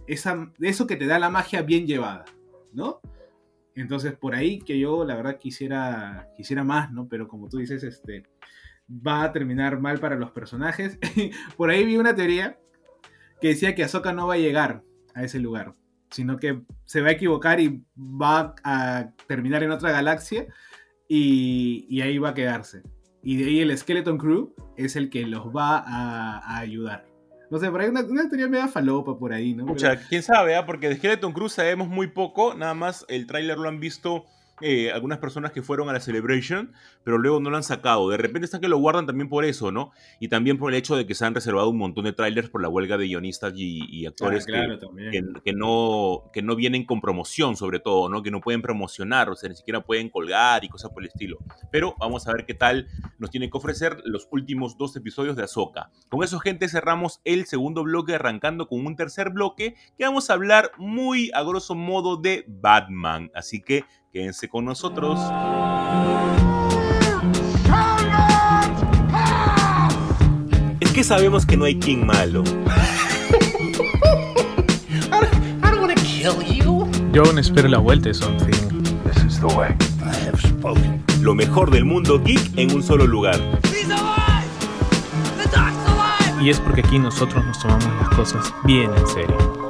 [0.08, 2.26] esa, de eso que te da la magia bien llevada,
[2.74, 3.00] ¿no?
[3.76, 7.08] Entonces, por ahí que yo, la verdad, quisiera, quisiera más, ¿no?
[7.08, 8.24] Pero como tú dices, este,
[8.90, 10.98] va a terminar mal para los personajes.
[11.58, 12.58] por ahí vi una teoría
[13.40, 14.82] que decía que Ahsoka no va a llegar
[15.14, 15.76] a ese lugar,
[16.10, 20.48] sino que se va a equivocar y va a terminar en otra galaxia
[21.08, 22.82] y, y ahí va a quedarse.
[23.26, 27.06] Y de ahí el Skeleton Crew es el que los va a, a ayudar.
[27.50, 29.66] No sé, por ahí una, una teoría media falopa por ahí, ¿no?
[29.66, 30.64] O sea, quién sabe, ¿eh?
[30.66, 34.26] porque de Skeleton Crew sabemos muy poco, nada más el tráiler lo han visto
[34.62, 36.72] eh, algunas personas que fueron a la Celebration,
[37.04, 38.10] pero luego no lo han sacado.
[38.10, 39.92] De repente están que lo guardan también por eso, ¿no?
[40.20, 42.62] Y también por el hecho de que se han reservado un montón de trailers por
[42.62, 46.56] la huelga de guionistas y, y actores claro, que, claro, que, que, no, que no
[46.56, 48.24] vienen con promoción, sobre todo, ¿no?
[48.24, 51.38] Que no pueden promocionar, o sea, ni siquiera pueden colgar y cosas por el estilo.
[51.72, 52.88] Pero vamos a ver qué tal
[53.20, 55.92] nos tienen que ofrecer los últimos dos episodios de Ahsoka.
[56.10, 60.34] Con eso, gente, cerramos el segundo bloque, arrancando con un tercer bloque que vamos a
[60.34, 63.32] hablar muy a grosso modo de Batman.
[63.34, 63.84] Así que
[64.16, 65.20] Quédense con nosotros.
[70.80, 72.42] Es que sabemos que no hay King malo.
[77.12, 78.54] Yo aún espero la vuelta de Something.
[79.04, 79.76] This is the way.
[80.00, 81.04] I have spoken.
[81.20, 83.36] Lo mejor del mundo geek en un solo lugar.
[83.66, 84.48] He's alive!
[85.36, 86.42] The doc's alive!
[86.42, 89.65] Y es porque aquí nosotros nos tomamos las cosas bien en serio.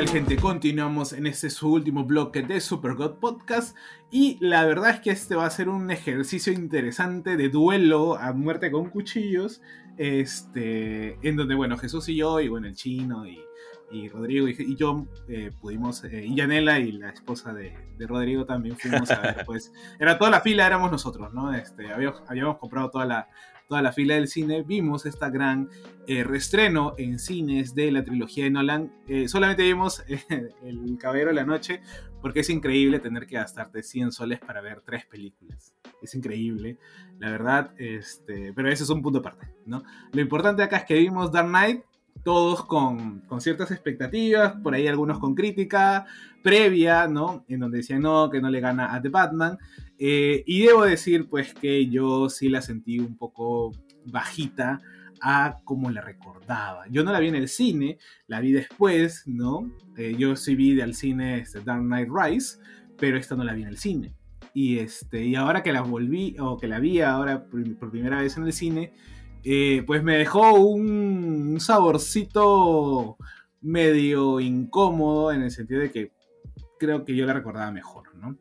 [0.00, 0.36] Tal gente?
[0.38, 3.76] Continuamos en este su último bloque de Super God Podcast
[4.10, 8.32] y la verdad es que este va a ser un ejercicio interesante de duelo a
[8.32, 9.60] muerte con cuchillos,
[9.98, 13.42] este, en donde bueno Jesús y yo y bueno el chino y,
[13.90, 18.06] y Rodrigo y, y yo eh, pudimos eh, y Yanela y la esposa de, de,
[18.06, 21.52] Rodrigo también fuimos a ver pues era toda la fila éramos nosotros, ¿no?
[21.52, 23.28] Este, habíamos, habíamos comprado toda la
[23.70, 25.68] toda la fila del cine, vimos esta gran
[26.08, 28.92] eh, reestreno en cines de la trilogía de Nolan.
[29.06, 30.02] Eh, solamente vimos
[30.64, 31.80] El Caballero de la Noche,
[32.20, 35.72] porque es increíble tener que gastarte 100 soles para ver tres películas.
[36.02, 36.78] Es increíble,
[37.20, 39.84] la verdad, este, pero ese es un punto aparte, ¿no?
[40.12, 41.82] Lo importante acá es que vimos Dark Knight,
[42.24, 46.06] todos con, con, ciertas expectativas, por ahí algunos con crítica
[46.42, 47.44] previa, ¿no?
[47.46, 49.58] En donde decían no, que no le gana a The Batman.
[50.02, 53.72] Eh, y debo decir, pues, que yo sí la sentí un poco
[54.06, 54.80] bajita
[55.20, 56.86] a como la recordaba.
[56.88, 59.70] Yo no la vi en el cine, la vi después, ¿no?
[59.98, 62.58] Eh, yo sí vi al cine este, Dark Knight Rise,
[62.98, 64.14] pero esta no la vi en el cine.
[64.54, 68.20] y, este, y ahora que la volví, o que la vi ahora por, por primera
[68.22, 68.92] vez en el cine,
[69.44, 73.16] eh, pues me dejó un saborcito
[73.60, 76.12] medio incómodo en el sentido de que
[76.78, 78.38] creo que yo la recordaba mejor, ¿no?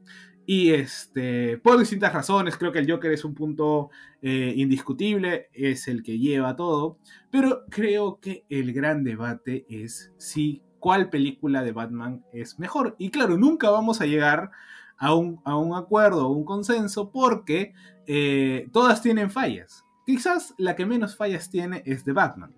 [0.51, 3.91] Y este, por distintas razones, creo que el Joker es un punto
[4.23, 6.97] eh, indiscutible, es el que lleva todo,
[7.29, 12.95] pero creo que el gran debate es si cuál película de Batman es mejor.
[12.97, 14.49] Y claro, nunca vamos a llegar
[14.97, 17.75] a un, a un acuerdo o un consenso porque
[18.07, 19.85] eh, todas tienen fallas.
[20.03, 22.55] Quizás la que menos fallas tiene es de Batman,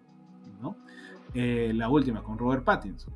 [0.61, 0.77] ¿no?
[1.33, 3.13] Eh, la última con Robert Pattinson.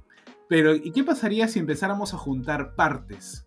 [0.50, 3.45] Pero, ¿y qué pasaría si empezáramos a juntar partes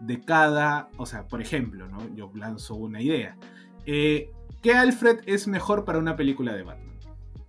[0.00, 1.98] de cada, o sea, por ejemplo, ¿no?
[2.14, 3.36] Yo lanzo una idea.
[3.86, 4.30] Eh,
[4.62, 6.96] ¿Qué Alfred es mejor para una película de Batman?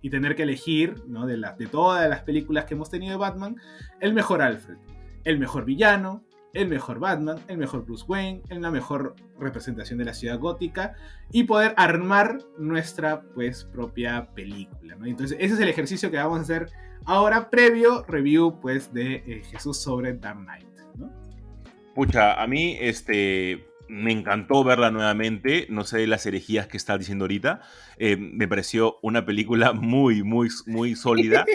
[0.00, 1.26] Y tener que elegir, ¿no?
[1.26, 3.56] De, la- de todas las películas que hemos tenido de Batman,
[4.00, 4.76] el mejor Alfred,
[5.24, 6.22] el mejor villano,
[6.54, 10.94] el mejor Batman, el mejor Bruce Wayne, en la mejor representación de la ciudad gótica
[11.30, 15.04] y poder armar nuestra pues propia película, ¿no?
[15.06, 16.70] Entonces ese es el ejercicio que vamos a hacer
[17.04, 20.67] ahora previo review pues de eh, Jesús sobre Dark Knight.
[21.98, 25.66] Pucha, a mí este, me encantó verla nuevamente.
[25.68, 27.60] No sé las herejías que estás diciendo ahorita.
[27.96, 31.44] Eh, me pareció una película muy, muy, muy sólida.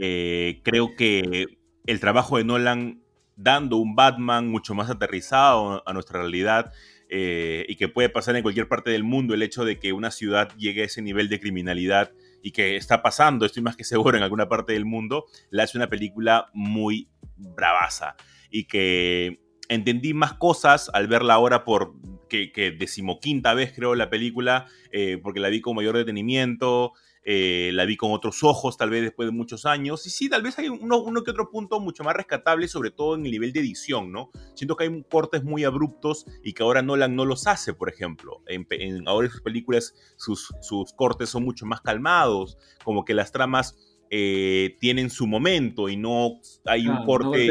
[0.00, 3.02] Eh, creo que el trabajo de Nolan
[3.34, 6.72] dando un Batman mucho más aterrizado a nuestra realidad
[7.08, 10.12] eh, y que puede pasar en cualquier parte del mundo, el hecho de que una
[10.12, 12.12] ciudad llegue a ese nivel de criminalidad
[12.44, 15.76] y que está pasando, estoy más que seguro, en alguna parte del mundo, la hace
[15.76, 18.14] una película muy bravaza
[18.52, 21.94] y que entendí más cosas al verla ahora por
[22.28, 26.92] que, que decimoquinta vez creo la película, eh, porque la vi con mayor detenimiento,
[27.24, 30.42] eh, la vi con otros ojos tal vez después de muchos años, y sí, tal
[30.42, 33.52] vez hay uno, uno que otro punto mucho más rescatable, sobre todo en el nivel
[33.52, 34.30] de edición, ¿no?
[34.54, 38.42] Siento que hay cortes muy abruptos y que ahora Nolan no los hace, por ejemplo.
[38.46, 43.04] En, pe- en- ahora en sus películas sus, sus cortes son mucho más calmados, como
[43.04, 43.76] que las tramas
[44.10, 47.50] eh, tienen su momento y no hay Claro, un corte...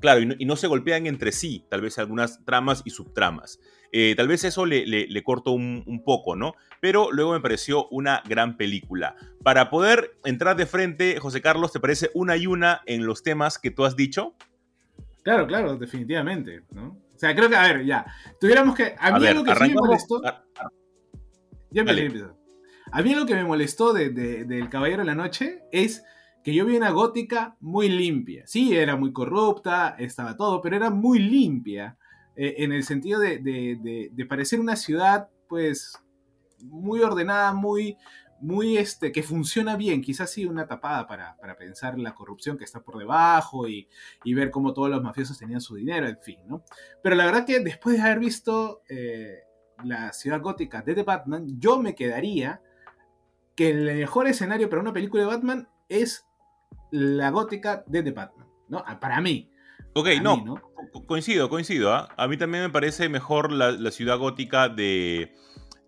[0.00, 3.58] Claro, y no, y no se golpean entre sí, tal vez algunas tramas y subtramas.
[3.90, 6.54] Eh, tal vez eso le, le, le corto un, un poco, ¿no?
[6.80, 9.16] Pero luego me pareció una gran película.
[9.42, 13.58] Para poder entrar de frente, José Carlos, ¿te parece una y una en los temas
[13.58, 14.34] que tú has dicho?
[15.22, 16.98] Claro, claro, definitivamente, ¿no?
[17.14, 18.06] O sea, creo que, a ver, ya,
[18.40, 18.94] tuviéramos que...
[18.98, 20.22] A mí ver, lo que sí me molestó...
[20.22, 22.02] Ya Dale.
[22.04, 22.38] empecé, ya empecé.
[22.92, 26.04] A mí lo que me molestó de, de- del Caballero de la Noche es
[26.48, 28.46] que yo vi una gótica muy limpia.
[28.46, 31.98] Sí, era muy corrupta, estaba todo, pero era muy limpia.
[32.36, 36.02] eh, en el sentido de, de- parecer una ciudad, pues,
[36.62, 37.98] muy ordenada, muy,
[38.40, 40.00] muy, este, que funciona bien.
[40.00, 43.86] Quizás sí una tapada para, para pensar la corrupción que está por debajo y,
[44.24, 46.62] y ver cómo todos los mafiosos tenían su dinero, en fin, ¿no?
[47.02, 49.40] Pero la verdad que después de haber visto eh,
[49.84, 52.62] la ciudad gótica de The Batman, yo me quedaría
[53.54, 56.24] que el mejor escenario para una película de Batman es
[56.90, 58.82] la gótica de The Batman, ¿no?
[58.86, 59.50] Ah, Para mí.
[59.94, 60.54] Ok, Para no, mí, ¿no?
[60.92, 61.92] co- coincido, coincido.
[61.94, 62.08] ¿ah?
[62.16, 65.32] A mí también me parece mejor la, la ciudad gótica de,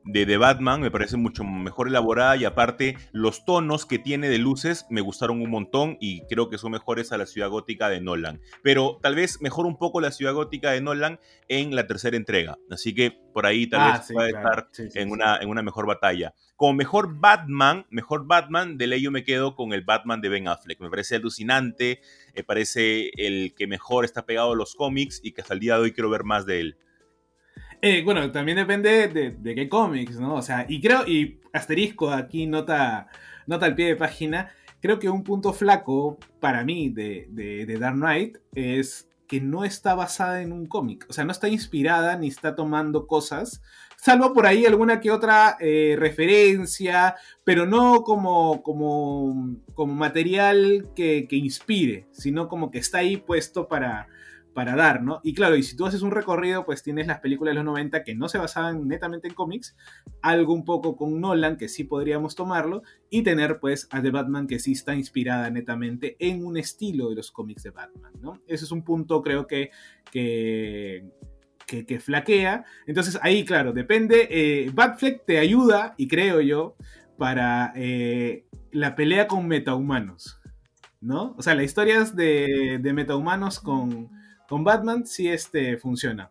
[0.04, 4.38] de, de Batman, me parece mucho mejor elaborada y aparte los tonos que tiene de
[4.38, 8.00] luces me gustaron un montón y creo que son mejores a la ciudad gótica de
[8.00, 8.40] Nolan.
[8.62, 12.56] Pero tal vez mejor un poco la ciudad gótica de Nolan en la tercera entrega.
[12.70, 14.48] Así que por ahí tal Ah, vez sí, pueda claro.
[14.48, 16.34] estar Sí, sí, en una, en una mejor batalla.
[16.60, 20.46] Como mejor Batman, mejor Batman, de ley yo me quedo con el Batman de Ben
[20.46, 20.78] Affleck.
[20.78, 22.02] Me parece alucinante,
[22.36, 25.76] me parece el que mejor está pegado a los cómics y que hasta el día
[25.76, 26.76] de hoy quiero ver más de él.
[27.80, 30.34] Eh, bueno, también depende de, de qué cómics, ¿no?
[30.34, 33.08] O sea, y creo, y asterisco aquí, nota,
[33.46, 34.50] nota al pie de página,
[34.82, 39.64] creo que un punto flaco para mí de, de, de Dark Knight es que no
[39.64, 43.62] está basada en un cómic, o sea, no está inspirada ni está tomando cosas,
[44.00, 51.26] salvo por ahí alguna que otra eh, referencia, pero no como, como, como material que,
[51.28, 54.08] que inspire, sino como que está ahí puesto para,
[54.54, 55.20] para dar, ¿no?
[55.22, 58.02] Y claro, y si tú haces un recorrido, pues tienes las películas de los 90
[58.02, 59.76] que no se basaban netamente en cómics,
[60.22, 64.46] algo un poco con Nolan, que sí podríamos tomarlo, y tener pues a The Batman
[64.46, 68.40] que sí está inspirada netamente en un estilo de los cómics de Batman, ¿no?
[68.46, 69.70] Ese es un punto creo que,
[70.10, 71.04] que,
[71.70, 72.64] que, que flaquea.
[72.86, 74.26] Entonces ahí, claro, depende.
[74.28, 76.74] Eh, Batfleck te ayuda, y creo yo,
[77.16, 80.40] para eh, la pelea con metahumanos,
[81.00, 81.34] ¿no?
[81.38, 84.10] O sea, las historias de, metahumanos con,
[84.50, 86.30] Batman sí este, funciona.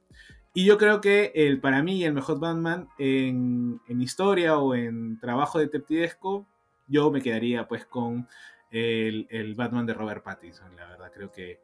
[0.53, 5.59] Y yo creo que el, para mí el mejor Batman en, historia o en trabajo
[5.59, 6.45] detectivesco,
[6.87, 8.27] yo me quedaría pues con
[8.71, 11.11] el, Batman de Robert Pattinson, la verdad.
[11.13, 11.61] Creo que,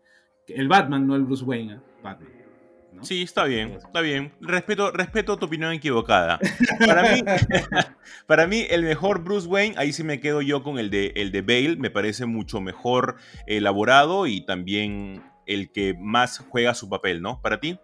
[0.47, 1.79] que el Batman, no el Bruce Wayne, ¿eh?
[2.01, 2.54] Batman.
[2.95, 3.05] ¿No?
[3.05, 4.31] Sí, está bien, está bien.
[4.41, 6.39] Respeto, respeto tu opinión equivocada.
[6.85, 7.21] Para mí,
[8.27, 11.31] para mí, el mejor Bruce Wayne, ahí sí me quedo yo con el de, el
[11.31, 13.15] de Bale, me parece mucho mejor
[13.47, 17.41] elaborado y también el que más juega su papel, ¿no?
[17.41, 17.77] ¿Para ti?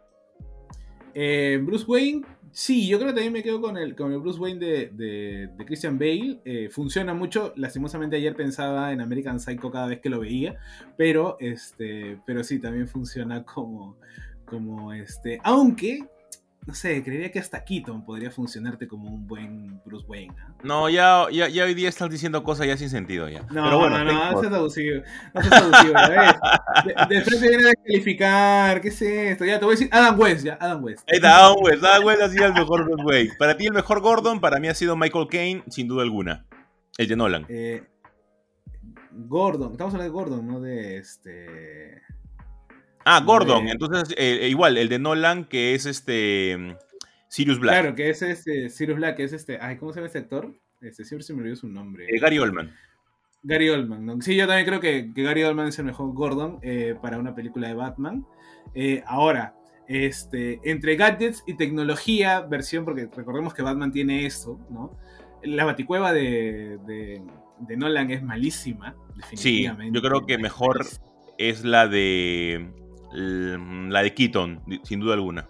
[1.14, 4.40] Eh, Bruce Wayne, sí, yo creo que también me quedo con el, con el Bruce
[4.40, 6.40] Wayne de, de- de Christian Bale.
[6.46, 7.54] Eh, funciona mucho.
[7.58, 10.56] Lastimosamente ayer pensaba en American Psycho cada vez que lo veía.
[10.98, 13.98] Pero, este, pero sí, también funciona como,
[14.52, 15.40] como este.
[15.44, 16.04] Aunque,
[16.68, 20.36] no sé, creería que hasta Keaton podría funcionarte como un buen Bruce Wayne.
[20.40, 20.54] ¿ah?
[20.62, 23.44] No, ya, ya, ya hoy día estás diciendo cosas ya sin sentido ya.
[23.44, 25.04] No, Pero bueno, no, no, no seas abusivo.
[25.34, 27.08] No seas abusivo, ves.
[27.08, 28.82] De, de frente viene a descalificar.
[28.82, 29.46] ¿Qué es esto?
[29.46, 31.10] Ya te voy a decir Adam West, ya, Adam West.
[31.10, 31.84] Ahí está, Adam West.
[31.84, 33.32] Adam West ha sido el mejor Bruce Wayne.
[33.40, 36.46] Para ti el mejor Gordon, para mí ha sido Michael Caine, sin duda alguna.
[36.98, 37.46] El de Nolan.
[37.48, 37.84] Eh,
[39.14, 42.02] Gordon, estamos hablando de Gordon, no de este.
[43.06, 43.66] Ah, Gordon.
[43.66, 46.58] de- Entonces, eh, igual, el de Nolan, que es este.
[46.58, 46.76] mm,
[47.28, 47.80] Sirius Black.
[47.80, 49.58] Claro, que es este Sirius Black, que es este.
[49.62, 50.54] Ay, ¿cómo se llama este actor?
[50.82, 52.06] Este, siempre se me olvidó su nombre.
[52.10, 52.76] Eh, Gary Oldman.
[53.44, 54.22] Gary Oldman, ¿no?
[54.22, 57.34] Sí, yo también creo que, que Gary Oldman es el mejor Gordon eh, para una
[57.34, 58.26] película de Batman.
[58.76, 59.56] Eh, ahora,
[59.88, 64.96] este, entre gadgets y tecnología, versión, porque recordemos que Batman tiene esto, ¿no?
[65.44, 67.22] La baticueva de, de,
[67.60, 68.96] de Nolan es malísima,
[69.34, 70.00] Sí, definitivamente.
[70.00, 70.86] yo creo que mejor
[71.40, 72.70] es la de.
[73.14, 75.48] L- La de Keaton, sin duda alguna.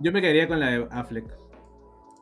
[0.00, 1.26] Yo me quedaría con la de Affleck.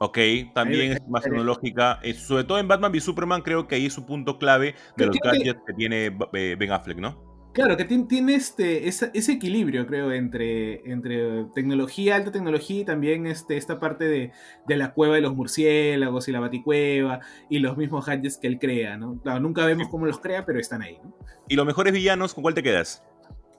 [0.03, 0.19] Ok,
[0.55, 1.99] también es más tecnológica.
[2.03, 5.07] eh, sobre todo en Batman v Superman, creo que ahí es su punto clave de
[5.07, 7.31] los gadgets que tiene eh, Ben Affleck, ¿no?
[7.53, 13.57] Claro, que tiene, este, ese equilibrio, creo, entre, entre tecnología, alta tecnología y también este,
[13.57, 14.31] esta parte de,
[14.69, 18.59] de la cueva de los murciélagos y la baticueva y los mismos gadgets que él
[18.61, 19.19] crea, ¿no?
[19.21, 21.13] Claro, nunca vemos cómo los crea, pero están ahí, ¿no?
[21.49, 23.03] Y los mejores villanos, ¿con cuál te quedas?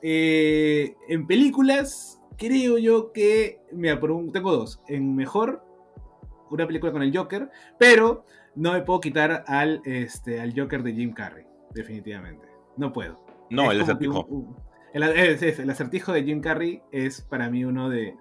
[0.01, 4.81] Eh, en películas, creo yo que, mira, por un, tengo dos.
[4.87, 5.63] En mejor,
[6.49, 8.25] una película con el Joker, pero
[8.55, 12.47] no me puedo quitar al, este, al Joker de Jim Carrey, definitivamente.
[12.77, 13.23] No puedo.
[13.49, 14.25] No, Es el acertijo.
[14.25, 14.55] un- un-
[14.93, 18.15] el, es- es- el acertijo de Jim Carrey es para mí uno de,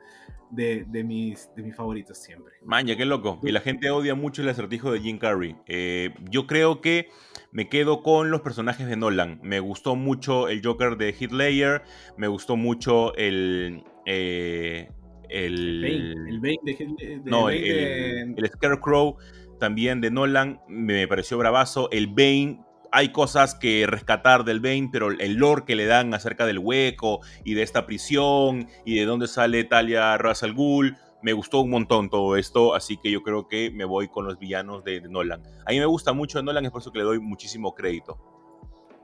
[0.51, 2.55] de, de mis, de mis favoritos siempre.
[2.65, 3.39] Maña, qué loco.
[3.43, 5.57] Y la gente odia mucho el acertijo de Jim Carrey.
[5.67, 7.09] Eh, yo creo que
[7.53, 9.41] me quedo con los personajes de Nolan.
[9.43, 11.83] Me gustó mucho el Joker de Ledger.
[12.17, 13.85] Me gustó mucho el.
[14.07, 14.89] eh,
[15.29, 15.81] el.
[15.83, 19.17] Bane, el Bane de, de- no, el, de- el Scarecrow
[19.59, 21.89] también de Nolan me pareció bravazo.
[21.93, 22.61] El Bane,
[22.93, 27.21] hay cosas que rescatar del Bane, pero el lore que le dan acerca del hueco
[27.45, 30.55] y de esta prisión y de dónde sale Talia Ra's al
[31.23, 34.39] me gustó un montón todo esto, así que yo creo que me voy con los
[34.39, 35.43] villanos de, Nolan.
[35.67, 38.19] A mí me gusta mucho Nolan, es por eso que le doy muchísimo crédito.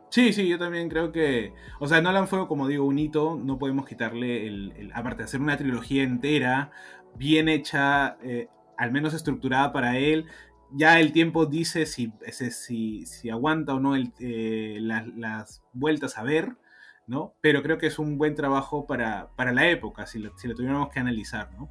[0.09, 1.53] Sí, sí, yo también creo que.
[1.81, 3.39] O sea, Nolan fue, como digo, un hito.
[3.43, 4.73] No podemos quitarle el.
[4.77, 6.71] el- aparte de hacer una trilogía entera,
[7.17, 10.27] bien hecha, eh, al menos estructurada para él.
[10.73, 12.13] Ya el tiempo dice si,
[12.51, 16.57] si, si aguanta o no eh, las, vueltas a ver,
[17.07, 17.35] ¿no?
[17.41, 20.55] Pero creo que es un buen trabajo para, para la época, si lo, si lo
[20.55, 21.71] tuviéramos que analizar, ¿no?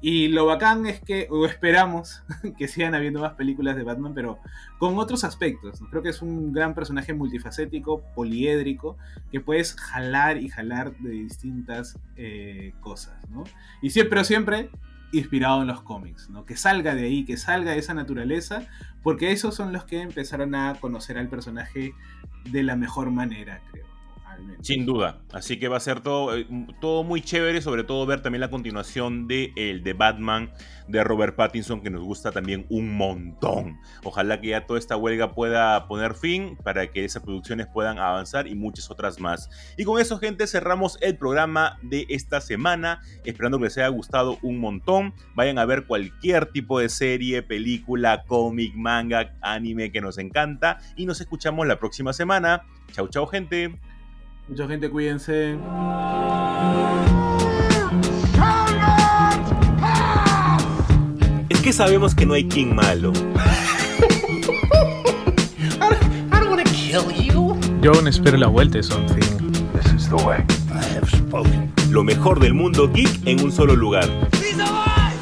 [0.00, 2.22] Y lo bacán es que, o esperamos
[2.58, 4.38] que sigan habiendo más películas de Batman, pero
[4.78, 5.80] con otros aspectos.
[5.90, 8.96] Creo que es un gran personaje multifacético, poliédrico,
[9.32, 13.44] que puedes jalar y jalar de distintas eh, cosas, ¿no?
[13.82, 14.70] Y siempre, siempre
[15.12, 16.44] inspirado en los cómics, ¿no?
[16.44, 18.66] Que salga de ahí, que salga de esa naturaleza,
[19.02, 21.94] porque esos son los que empezaron a conocer al personaje
[22.44, 23.95] de la mejor manera, creo.
[24.62, 25.20] Sin duda.
[25.32, 26.46] Así que va a ser todo, eh,
[26.80, 30.50] todo muy chévere, sobre todo ver también la continuación de el de Batman
[30.88, 33.78] de Robert Pattinson, que nos gusta también un montón.
[34.04, 38.46] Ojalá que ya toda esta huelga pueda poner fin para que esas producciones puedan avanzar
[38.46, 39.50] y muchas otras más.
[39.76, 43.00] Y con eso, gente, cerramos el programa de esta semana.
[43.24, 45.14] Esperando que les haya gustado un montón.
[45.34, 50.78] Vayan a ver cualquier tipo de serie, película, cómic, manga, anime que nos encanta.
[50.96, 52.64] Y nos escuchamos la próxima semana.
[52.92, 53.78] Chau, chau, gente.
[54.48, 55.58] Mucha gente, cuídense.
[61.48, 63.12] Es que sabemos que no hay King malo.
[67.82, 69.52] Yo aún espero la vuelta de Something.
[69.72, 70.38] This is the way.
[70.70, 71.72] I have spoken.
[71.90, 74.08] Lo mejor del mundo geek en un solo lugar.
[74.32, 75.16] He's alive!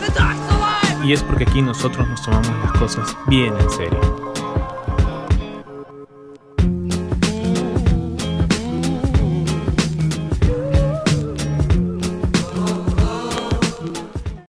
[0.00, 1.06] The doc's alive!
[1.06, 4.19] Y es porque aquí nosotros nos tomamos las cosas bien en serio.